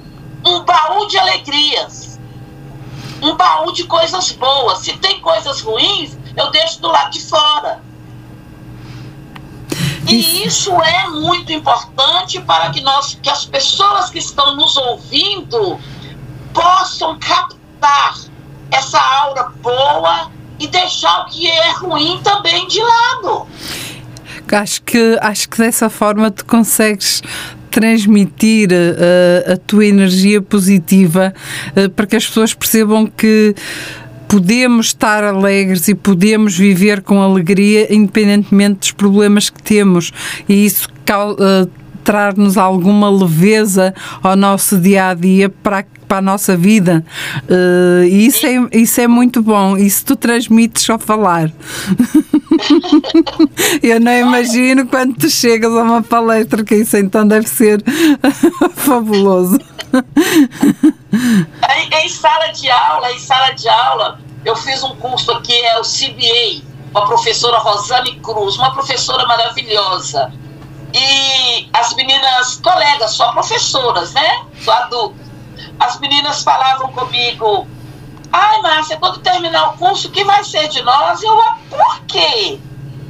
[0.46, 2.20] um baú de alegrias,
[3.22, 4.80] um baú de coisas boas.
[4.80, 7.84] Se tem coisas ruins, eu deixo do lado de fora.
[10.08, 15.80] E isso é muito importante para que, nós, que as pessoas que estão nos ouvindo
[16.54, 18.16] possam captar
[20.60, 23.47] e deixar o que é ruim também de lado.
[24.51, 27.22] Acho que, acho que dessa forma tu consegues
[27.72, 31.34] transmitir uh, a tua energia positiva
[31.76, 33.53] uh, para que as pessoas percebam que
[34.30, 40.12] podemos estar alegres e podemos viver com alegria independentemente dos problemas que temos
[40.47, 41.70] e isso uh,
[42.06, 47.03] traz-nos alguma leveza ao nosso dia a dia para, para a nossa vida.
[47.49, 49.76] Uh, e isso é, isso é muito bom.
[49.76, 51.51] Isso tu transmites ao falar.
[53.82, 57.84] Eu não imagino quando tu chegas a uma palestra, que isso então deve ser
[58.76, 59.60] fabuloso.
[61.12, 65.80] Em, em, sala de aula, em sala de aula, eu fiz um curso aqui, é
[65.80, 66.62] o CBA,
[66.93, 70.32] com a professora Rosane Cruz, uma professora maravilhosa.
[70.98, 74.46] E as meninas, colegas, só professoras, né?
[74.62, 75.28] Só adultas.
[75.78, 77.68] As meninas falavam comigo,
[78.32, 81.22] ai, Márcia, quando terminar o curso, o que vai ser de nós?
[81.22, 82.58] Eu, ah, por quê?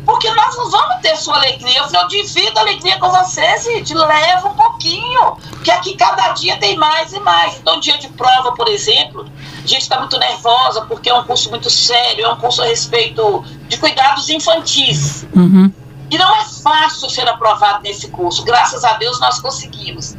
[0.03, 1.77] Porque nós não vamos ter sua alegria.
[1.77, 3.93] Eu falei, eu divido a alegria com vocês, gente.
[3.93, 5.35] Leva um pouquinho.
[5.51, 7.57] Porque aqui cada dia tem mais e mais.
[7.57, 9.27] Então, dia de prova, por exemplo,
[9.63, 12.65] a gente está muito nervosa porque é um curso muito sério, é um curso a
[12.65, 15.27] respeito de cuidados infantis.
[15.35, 15.71] Uhum.
[16.15, 18.45] E não é fácil ser aprovado nesse curso.
[18.45, 20.15] Graças a Deus nós conseguimos.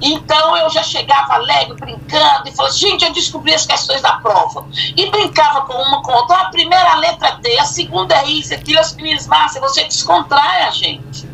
[0.00, 4.64] Então eu já chegava alegre, brincando, e falava, gente, eu descobri as questões da prova.
[4.96, 6.36] E brincava com uma, com outra.
[6.36, 10.68] A primeira letra é D, a segunda é isso, aquilo, as meninas, Márcia, você descontrai
[10.68, 11.28] a gente.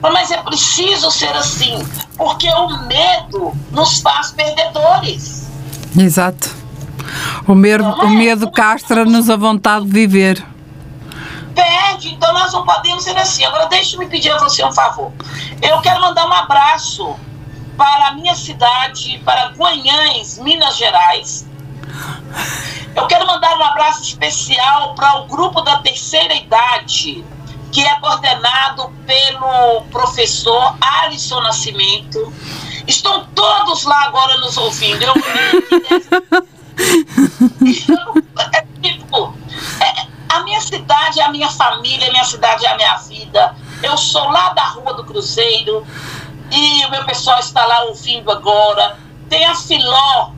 [0.00, 1.84] Mas é preciso ser assim,
[2.16, 5.50] porque o medo nos faz perdedores.
[5.98, 6.54] Exato.
[7.48, 8.04] O medo, é?
[8.04, 10.46] o medo castra-nos a vontade de viver
[11.54, 13.44] perde, então nós não podemos ser assim.
[13.44, 15.12] Agora, deixe-me pedir a você um favor.
[15.62, 17.16] Eu quero mandar um abraço
[17.76, 21.46] para a minha cidade, para Guanhães, Minas Gerais.
[22.94, 27.24] Eu quero mandar um abraço especial para o grupo da terceira idade,
[27.72, 32.32] que é coordenado pelo professor Alisson Nascimento.
[32.86, 35.02] Estão todos lá agora nos ouvindo.
[35.02, 35.14] Eu,
[37.88, 38.22] eu,
[40.60, 43.56] minha cidade é a minha família, minha cidade é a minha vida.
[43.82, 45.86] Eu sou lá da Rua do Cruzeiro
[46.50, 48.98] e o meu pessoal está lá ouvindo agora.
[49.28, 50.32] Tem a Filó,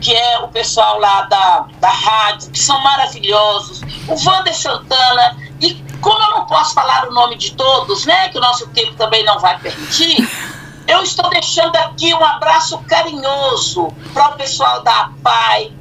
[0.00, 3.82] que é o pessoal lá da, da rádio, que são maravilhosos.
[4.08, 5.36] O Wander Santana.
[5.60, 8.94] E como eu não posso falar o nome de todos, né, que o nosso tempo
[8.94, 10.16] também não vai permitir,
[10.86, 15.72] eu estou deixando aqui um abraço carinhoso para o pessoal da PAI,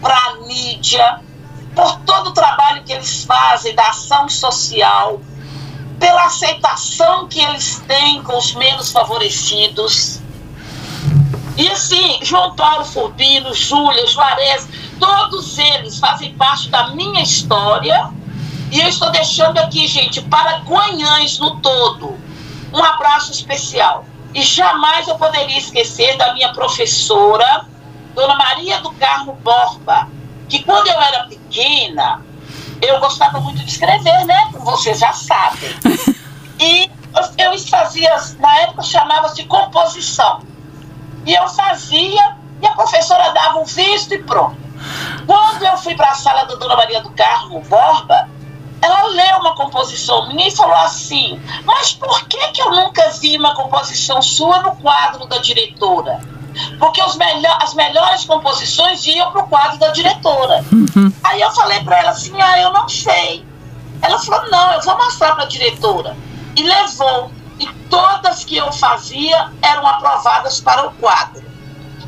[0.00, 1.20] para a Nídia,
[1.74, 5.20] por todo o trabalho que eles fazem da ação social,
[5.98, 10.20] pela aceitação que eles têm com os menos favorecidos.
[11.56, 14.68] E assim, João Paulo Furbino, Júlia, Juarez,
[14.98, 18.10] todos eles fazem parte da minha história.
[18.70, 22.18] E eu estou deixando aqui, gente, para Guanhães no todo,
[22.72, 24.04] um abraço especial.
[24.34, 27.66] E jamais eu poderia esquecer da minha professora,
[28.14, 30.08] Dona Maria do Carmo Borba,
[30.52, 32.20] que quando eu era pequena,
[32.82, 34.50] eu gostava muito de escrever, né?
[34.52, 35.70] Como vocês já sabem.
[36.60, 36.88] E
[37.38, 40.42] eu, eu fazia, na época chamava-se composição.
[41.26, 44.56] E eu fazia, e a professora dava um visto e pronto.
[45.26, 48.28] Quando eu fui para a sala da Dona Maria do Carmo Borba,
[48.80, 53.36] ela leu uma composição minha e falou assim: Mas por que, que eu nunca vi
[53.36, 56.20] uma composição sua no quadro da diretora?
[56.78, 60.64] Porque os melhor, as melhores composições iam para o quadro da diretora.
[60.72, 61.12] Uhum.
[61.24, 63.44] Aí eu falei para ela assim: Ah, eu não sei.
[64.00, 66.16] Ela falou: Não, eu vou mostrar para a diretora.
[66.56, 67.30] E levou.
[67.58, 71.42] E todas que eu fazia eram aprovadas para o quadro.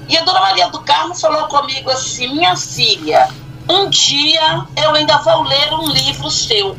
[0.08, 3.28] E a dona Maria do Carmo falou comigo assim: Minha filha
[3.68, 6.76] um dia eu ainda vou ler um livro seu.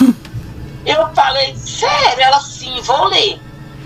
[0.84, 2.22] Eu falei, sério?
[2.22, 3.38] Ela sim, vou ler.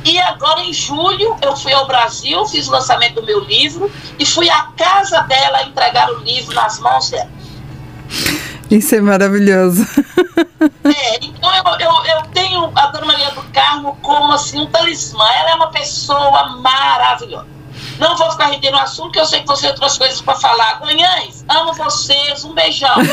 [0.04, 4.26] E agora em julho eu fui ao Brasil, fiz o lançamento do meu livro e
[4.26, 7.30] fui à casa dela entregar o livro nas mãos dela.
[8.70, 9.84] Isso é maravilhoso.
[10.84, 15.24] É, então eu, eu, eu tenho a Dona Maria do Carmo como assim um talismã.
[15.38, 17.46] Ela é uma pessoa maravilhosa.
[17.98, 20.34] Não vou ficar rendendo o assunto, que eu sei que você tem outras coisas para
[20.34, 20.80] falar.
[20.80, 22.96] Ganhães, amo vocês, um beijão.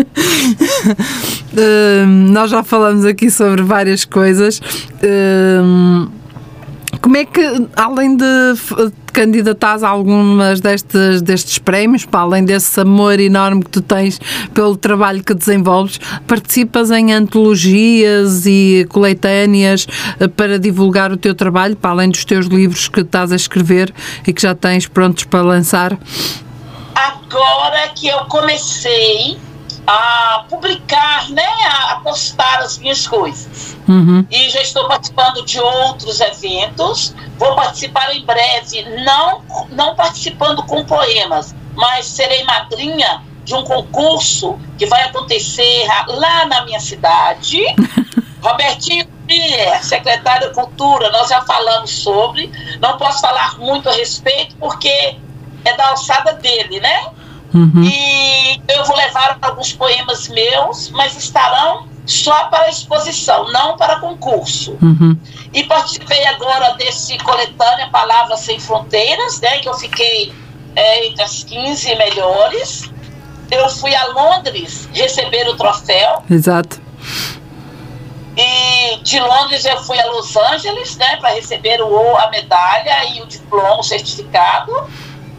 [0.00, 4.58] uh, nós já falamos aqui sobre várias coisas.
[4.58, 6.10] Uh,
[7.00, 7.40] como é que,
[7.76, 8.24] além de
[9.12, 14.20] candidatares a algumas destes, destes prémios, para além desse amor enorme que tu tens
[14.52, 19.86] pelo trabalho que desenvolves, participas em antologias e coletâneas
[20.18, 23.92] eh, para divulgar o teu trabalho, para além dos teus livros que estás a escrever
[24.26, 25.96] e que já tens prontos para lançar?
[26.94, 29.38] Agora que eu comecei
[29.86, 31.48] a publicar, né,
[31.90, 33.76] a postar as minhas coisas.
[33.88, 34.26] Uhum.
[34.30, 37.14] E já estou participando de outros eventos.
[37.38, 44.58] Vou participar em breve, não, não participando com poemas, mas serei madrinha de um concurso
[44.76, 47.62] que vai acontecer lá na minha cidade.
[48.42, 49.06] Robertinho
[49.82, 52.50] secretário de Cultura, nós já falamos sobre.
[52.80, 55.16] Não posso falar muito a respeito porque
[55.64, 57.10] é da alçada dele, né?
[57.56, 57.82] Uhum.
[57.82, 64.76] E eu vou levar alguns poemas meus, mas estarão só para exposição, não para concurso.
[64.82, 65.18] Uhum.
[65.54, 70.32] E participei agora desse coletânea Palavras Sem Fronteiras, né, que eu fiquei
[70.76, 72.90] é, entre as 15 melhores.
[73.50, 76.22] Eu fui a Londres receber o troféu.
[76.28, 76.80] Exato.
[78.36, 83.22] E de Londres eu fui a Los Angeles, né, para receber o, a medalha e
[83.22, 84.72] o diploma, o certificado.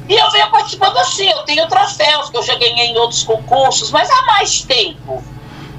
[0.09, 3.91] E eu venho participando assim, eu tenho troféus que eu já ganhei em outros concursos,
[3.91, 5.23] mas há mais tempo.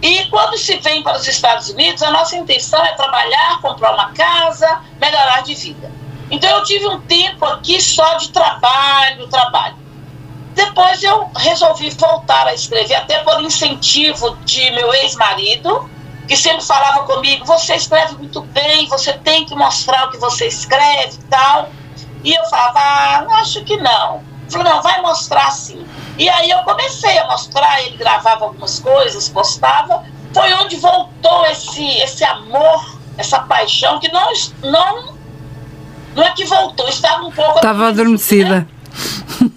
[0.02, 4.12] E quando se vem para os Estados Unidos, a nossa intenção é trabalhar, comprar uma
[4.12, 5.90] casa, melhorar de vida.
[6.30, 9.76] Então eu tive um tempo aqui só de trabalho, trabalho.
[10.54, 15.88] Depois eu resolvi voltar a escrever, até por incentivo de meu ex-marido,
[16.26, 20.46] que sempre falava comigo: você escreve muito bem, você tem que mostrar o que você
[20.46, 21.70] escreve e tal.
[22.24, 24.22] E eu falava, ah, acho que não.
[24.50, 25.84] Falei, não, vai mostrar sim.
[26.18, 30.04] E aí eu comecei a mostrar, ele gravava algumas coisas, postava.
[30.32, 35.14] Foi onde voltou esse, esse amor, essa paixão, que não, não,
[36.14, 37.56] não é que voltou, estava um pouco.
[37.56, 38.60] Estava adormecida.
[38.60, 38.66] Né?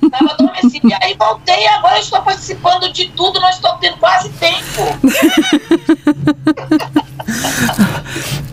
[0.04, 0.88] Estava adormecida.
[0.88, 4.82] E aí voltei e agora estou participando de tudo, não estou tendo quase tempo.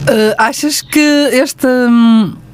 [0.08, 1.66] uh, achas que este.
[1.66, 2.47] Hum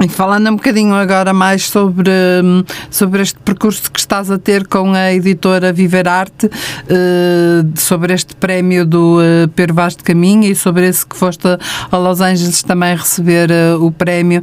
[0.00, 2.10] e falando um bocadinho agora mais sobre,
[2.42, 6.50] hum, sobre este percurso que estás a ter com a editora Viver Arte,
[6.88, 11.46] eh, sobre este prémio do eh, Pedro Vaz de Caminha e sobre esse que foste
[11.90, 14.42] a Los Angeles também receber eh, o prémio,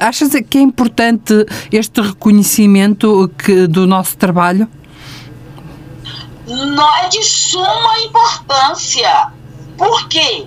[0.00, 4.68] achas que é importante este reconhecimento que, do nosso trabalho?
[6.46, 9.32] Não é de suma importância.
[9.76, 10.46] Por quê?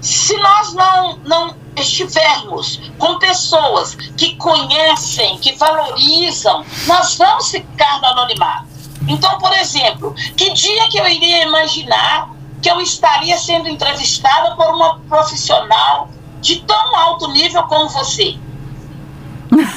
[0.00, 8.06] Se nós não, não estivermos com pessoas que conhecem, que valorizam, nós vamos ficar no
[8.08, 8.66] anonimato.
[9.08, 14.74] Então, por exemplo, que dia que eu iria imaginar que eu estaria sendo entrevistada por
[14.74, 16.08] uma profissional
[16.40, 18.36] de tão alto nível como você?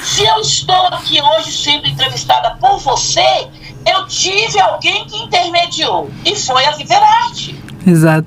[0.02, 3.48] Se eu estou aqui hoje sendo entrevistada por você,
[3.84, 7.60] eu tive alguém que intermediou e foi a Viverarte.
[7.86, 8.26] Exato.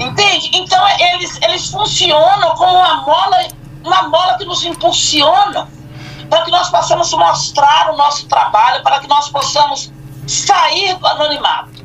[0.00, 0.50] Entende?
[0.54, 3.48] Então eles, eles funcionam como uma mola,
[3.84, 5.68] uma mola que nos impulsiona
[6.30, 9.92] para que nós possamos mostrar o nosso trabalho, para que nós possamos
[10.26, 11.84] sair do anonimato.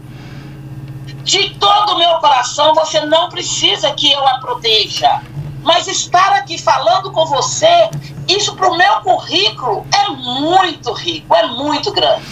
[1.24, 5.22] De todo o meu coração, você não precisa que eu a proteja.
[5.64, 7.90] Mas estar aqui falando com você,
[8.28, 12.24] isso para o meu currículo é muito rico, é muito grande.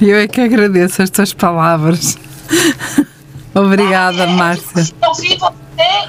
[0.00, 2.18] Eu é que agradeço estas palavras.
[3.54, 4.94] Obrigada, Márcia.
[5.02, 5.54] Eu vi você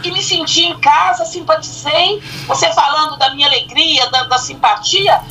[0.04, 2.22] e me senti em casa, simpatizei.
[2.48, 5.22] Você falando da minha alegria, da, da simpatia.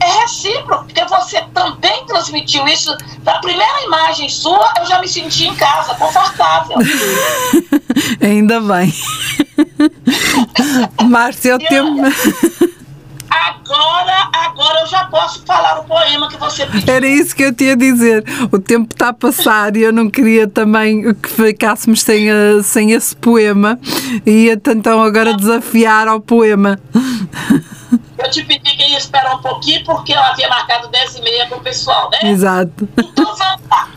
[0.00, 2.96] é recíproco, porque você também transmitiu isso.
[3.22, 6.78] Na primeira imagem sua, eu já me senti em casa, confortável.
[8.20, 8.92] Ainda bem.
[11.06, 11.96] Márcia, eu tenho.
[13.40, 16.94] Agora, agora eu já posso falar o poema que você pediu.
[16.94, 18.22] Era isso que eu tinha a dizer.
[18.52, 22.92] O tempo está a passar e eu não queria também que ficássemos sem, a, sem
[22.92, 23.78] esse poema.
[24.26, 26.78] E ia então agora desafiar ao poema.
[28.18, 31.48] Eu te pedi que ia esperar um pouquinho porque eu havia marcado 10 e meia
[31.48, 32.30] com o pessoal, né?
[32.30, 32.86] Exato.
[32.98, 33.88] Então vamos lá.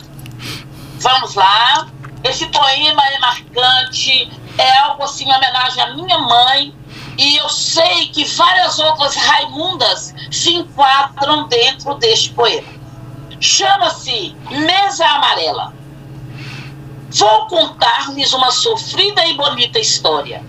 [1.00, 1.88] Vamos lá.
[2.24, 6.74] Esse poema é marcante, é algo assim, em homenagem à minha mãe,
[7.18, 12.68] e eu sei que várias outras Raimundas se enquadram dentro deste poema.
[13.40, 15.74] Chama-se Mesa Amarela.
[17.12, 20.44] Vou contar-lhes uma sofrida e bonita história.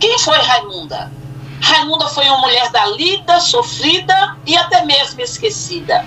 [0.00, 1.12] Quem foi Raimunda?
[1.60, 6.04] Raimunda foi uma mulher da lida, sofrida e até mesmo esquecida.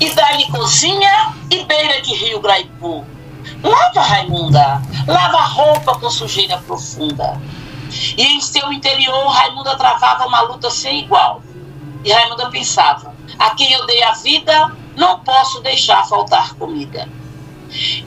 [0.00, 3.04] E dali cozinha e beira de rio Graipu.
[3.62, 7.40] Lava, Raimunda, lava roupa com sujeira profunda.
[8.16, 11.42] E em seu interior, Raimunda travava uma luta sem igual.
[12.04, 17.08] E Raimunda pensava: a quem eu dei a vida, não posso deixar faltar comida.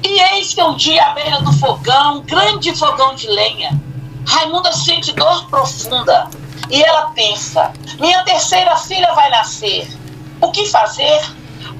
[0.03, 3.79] E eis que um dia, à beira do fogão, grande fogão de lenha,
[4.25, 6.29] Raimunda sente dor profunda.
[6.69, 9.87] E ela pensa: minha terceira filha vai nascer.
[10.41, 11.21] O que fazer?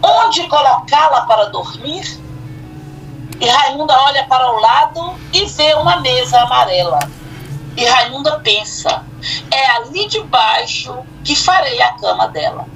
[0.03, 2.19] Onde colocá-la para dormir?
[3.39, 6.99] E Raimunda olha para o lado e vê uma mesa amarela
[7.79, 9.05] e Raimunda pensa:
[9.49, 12.67] é ali debaixo que farei a cama dela.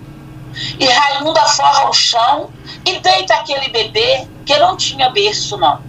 [0.80, 2.50] E Raimunda forra o chão
[2.86, 5.82] e deita aquele bebê que não tinha berço, não.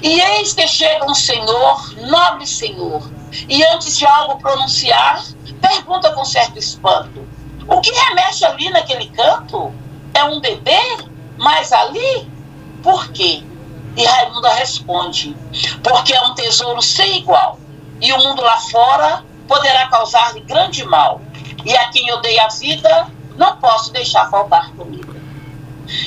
[0.00, 3.10] E eis que chega um senhor, nobre senhor,
[3.48, 5.20] e antes de algo pronunciar,
[5.60, 7.26] pergunta com certo espanto:
[7.66, 9.74] O que remexe ali naquele canto?
[10.14, 10.78] É um bebê?
[11.36, 12.30] Mas ali?
[12.80, 13.42] Por quê?
[13.96, 15.36] E Raimunda responde:
[15.82, 17.58] Porque é um tesouro sem igual
[18.00, 21.20] e o mundo lá fora poderá causar-lhe grande mal.
[21.64, 25.14] E a quem eu dei a vida, não posso deixar faltar comida.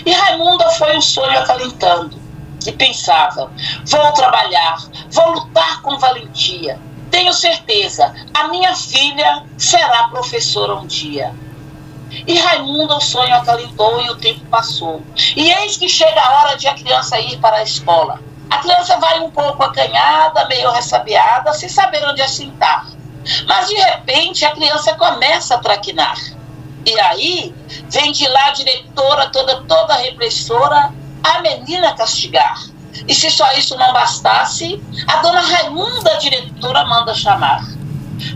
[0.06, 2.20] E Raimunda foi um sonho acalentando.
[2.66, 3.52] E pensava:
[3.86, 4.78] vou trabalhar,
[5.10, 6.80] vou lutar com valentia.
[7.10, 11.34] Tenho certeza, a minha filha será professora um dia.
[12.26, 15.02] E Raimunda o sonho acalentou e o tempo passou.
[15.36, 18.20] E eis que chega a hora de a criança ir para a escola.
[18.50, 22.88] A criança vai um pouco acanhada, meio ressabiada, sem saber onde assentar.
[23.46, 26.18] Mas de repente a criança começa a traquinar.
[26.86, 27.56] E aí
[27.90, 30.94] vem de lá a diretora, toda, toda repressora,
[31.24, 32.58] a menina castigar.
[33.06, 37.62] E se só isso não bastasse, a dona Raimunda, a diretora, manda chamar.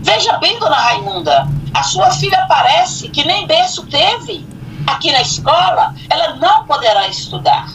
[0.02, 4.46] Veja bem, dona Raimunda, a sua filha parece que nem berço teve.
[4.86, 7.68] Aqui na escola, ela não poderá estudar.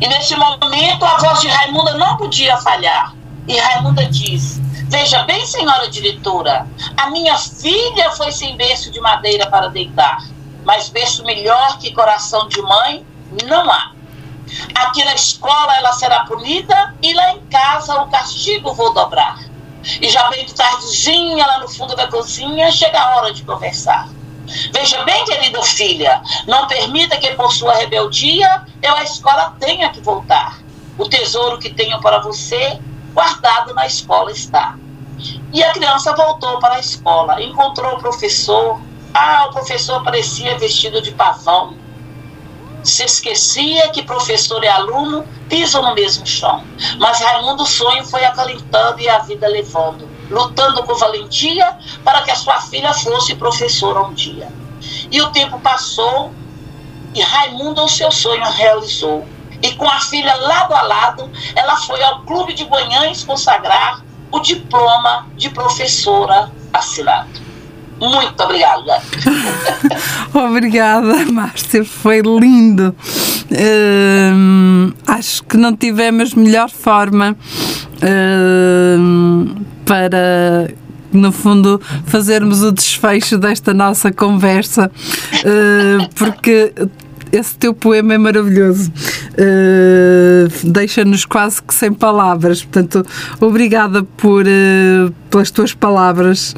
[0.00, 3.14] E nesse momento a voz de Raimunda não podia falhar.
[3.48, 6.66] E Raimunda diz: Veja bem, senhora diretora,
[6.96, 10.18] a minha filha foi sem berço de madeira para deitar,
[10.64, 13.06] mas berço melhor que coração de mãe
[13.46, 13.92] não há.
[14.74, 19.38] Aqui na escola ela será punida e lá em casa o castigo vou dobrar.
[20.00, 24.08] E já bem de tardezinha, lá no fundo da cozinha, chega a hora de conversar.
[24.72, 30.00] Veja bem, querida filha, não permita que por sua rebeldia eu à escola tenha que
[30.00, 30.58] voltar.
[30.98, 32.80] O tesouro que tenho para você,
[33.14, 34.76] guardado na escola está.
[35.52, 38.80] E a criança voltou para a escola, encontrou o professor.
[39.14, 41.76] Ah, o professor parecia vestido de pavão.
[42.82, 46.64] Se esquecia que professor e aluno pisam no mesmo chão.
[46.98, 52.30] Mas Raimundo o sonho foi acalentando e a vida levando lutando com valentia para que
[52.30, 54.48] a sua filha fosse professora um dia.
[55.10, 56.32] E o tempo passou
[57.14, 59.26] e Raimundo o seu sonho realizou.
[59.62, 64.40] E com a filha lado a lado, ela foi ao Clube de Guanhães consagrar o
[64.40, 67.50] diploma de professora assinado.
[68.00, 69.02] Muito obrigada.
[70.32, 71.84] obrigada, Márcia.
[71.84, 72.96] Foi lindo.
[73.50, 77.36] Uh, acho que não tivemos melhor forma
[77.96, 80.72] uh, para
[81.12, 86.72] no fundo, fazermos o desfecho desta nossa conversa, uh, porque
[87.32, 88.92] esse teu poema é maravilhoso.
[89.32, 92.62] Uh, Deixa-nos quase que sem palavras.
[92.62, 93.04] Portanto,
[93.40, 96.54] obrigada por, uh, pelas tuas palavras,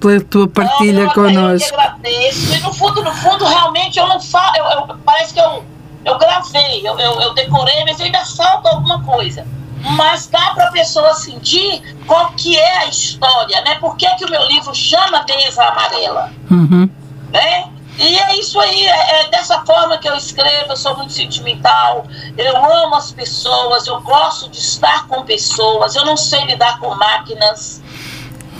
[0.00, 1.72] pela tua partilha não, connosco.
[1.72, 2.52] Eu agradeço.
[2.52, 4.56] E no fundo, no fundo, realmente eu não falo.
[4.56, 5.64] Eu, eu, parece que eu,
[6.04, 9.46] eu gravei, eu, eu, eu decorei, mas ainda falta alguma coisa
[9.82, 13.76] mas dá para a pessoa sentir qual que é a história, né?
[13.76, 16.32] Por que, que o meu livro chama Mesa Amarela?
[16.50, 16.88] Uhum.
[17.30, 17.68] Né?
[17.98, 22.06] E é isso aí, é, é, dessa forma que eu escrevo, eu sou muito sentimental,
[22.38, 26.94] eu amo as pessoas, eu gosto de estar com pessoas, eu não sei lidar com
[26.94, 27.82] máquinas.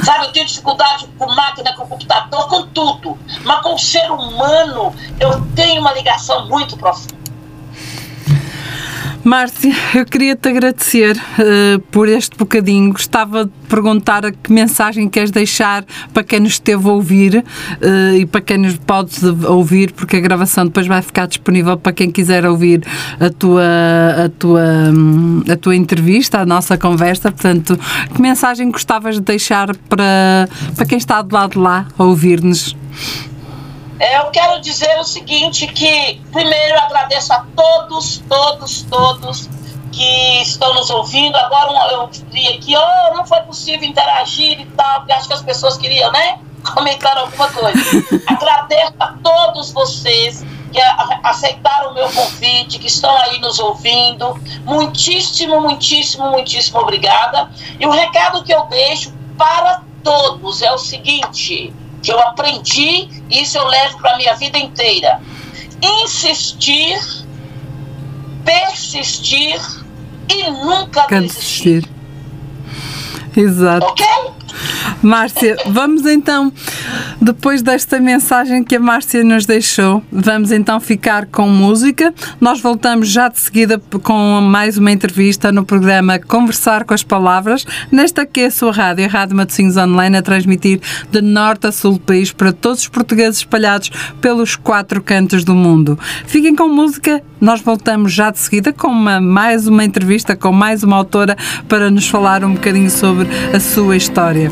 [0.02, 3.18] Sabe, eu tenho dificuldade com máquina, com computador, com tudo.
[3.44, 7.21] Mas com o ser humano, eu tenho uma ligação muito profunda.
[9.24, 12.92] Márcia, eu queria te agradecer uh, por este bocadinho.
[12.92, 18.26] Gostava de perguntar que mensagem queres deixar para quem nos esteve a ouvir uh, e
[18.26, 19.14] para quem nos pode
[19.46, 22.82] ouvir, porque a gravação depois vai ficar disponível para quem quiser ouvir
[23.20, 23.62] a tua,
[24.24, 24.62] a tua,
[25.52, 27.30] a tua entrevista, a nossa conversa.
[27.30, 27.78] Portanto,
[28.12, 32.76] que mensagem gostavas de deixar para, para quem está do lado de lá a ouvir-nos?
[34.02, 39.48] É, eu quero dizer o seguinte, que primeiro agradeço a todos, todos, todos
[39.92, 41.36] que estão nos ouvindo.
[41.36, 45.42] Agora eu vi aqui, oh, não foi possível interagir e tal, porque acho que as
[45.42, 46.40] pessoas queriam, né?
[46.74, 47.78] Comentar alguma coisa.
[48.26, 50.80] agradeço a todos vocês que
[51.22, 54.34] aceitaram o meu convite, que estão aí nos ouvindo.
[54.64, 57.52] Muitíssimo, muitíssimo, muitíssimo obrigada.
[57.78, 61.72] E o recado que eu deixo para todos é o seguinte:
[62.02, 65.20] que eu aprendi, isso eu levo para a minha vida inteira.
[66.02, 66.98] Insistir,
[68.44, 69.60] persistir
[70.28, 71.88] e nunca desistir.
[73.36, 73.86] Exato.
[73.86, 74.04] Ok?
[75.02, 76.52] Márcia, vamos então,
[77.20, 82.14] depois desta mensagem que a Márcia nos deixou, vamos então ficar com música.
[82.40, 87.64] Nós voltamos já de seguida com mais uma entrevista no programa Conversar com as Palavras,
[87.90, 91.72] nesta que é a sua rádio, a Rádio Matosinhos Online, a transmitir de norte a
[91.72, 93.90] sul do país para todos os portugueses espalhados
[94.20, 95.98] pelos quatro cantos do mundo.
[96.26, 100.84] Fiquem com música, nós voltamos já de seguida com uma, mais uma entrevista com mais
[100.84, 101.36] uma autora
[101.68, 104.51] para nos falar um bocadinho sobre a sua história.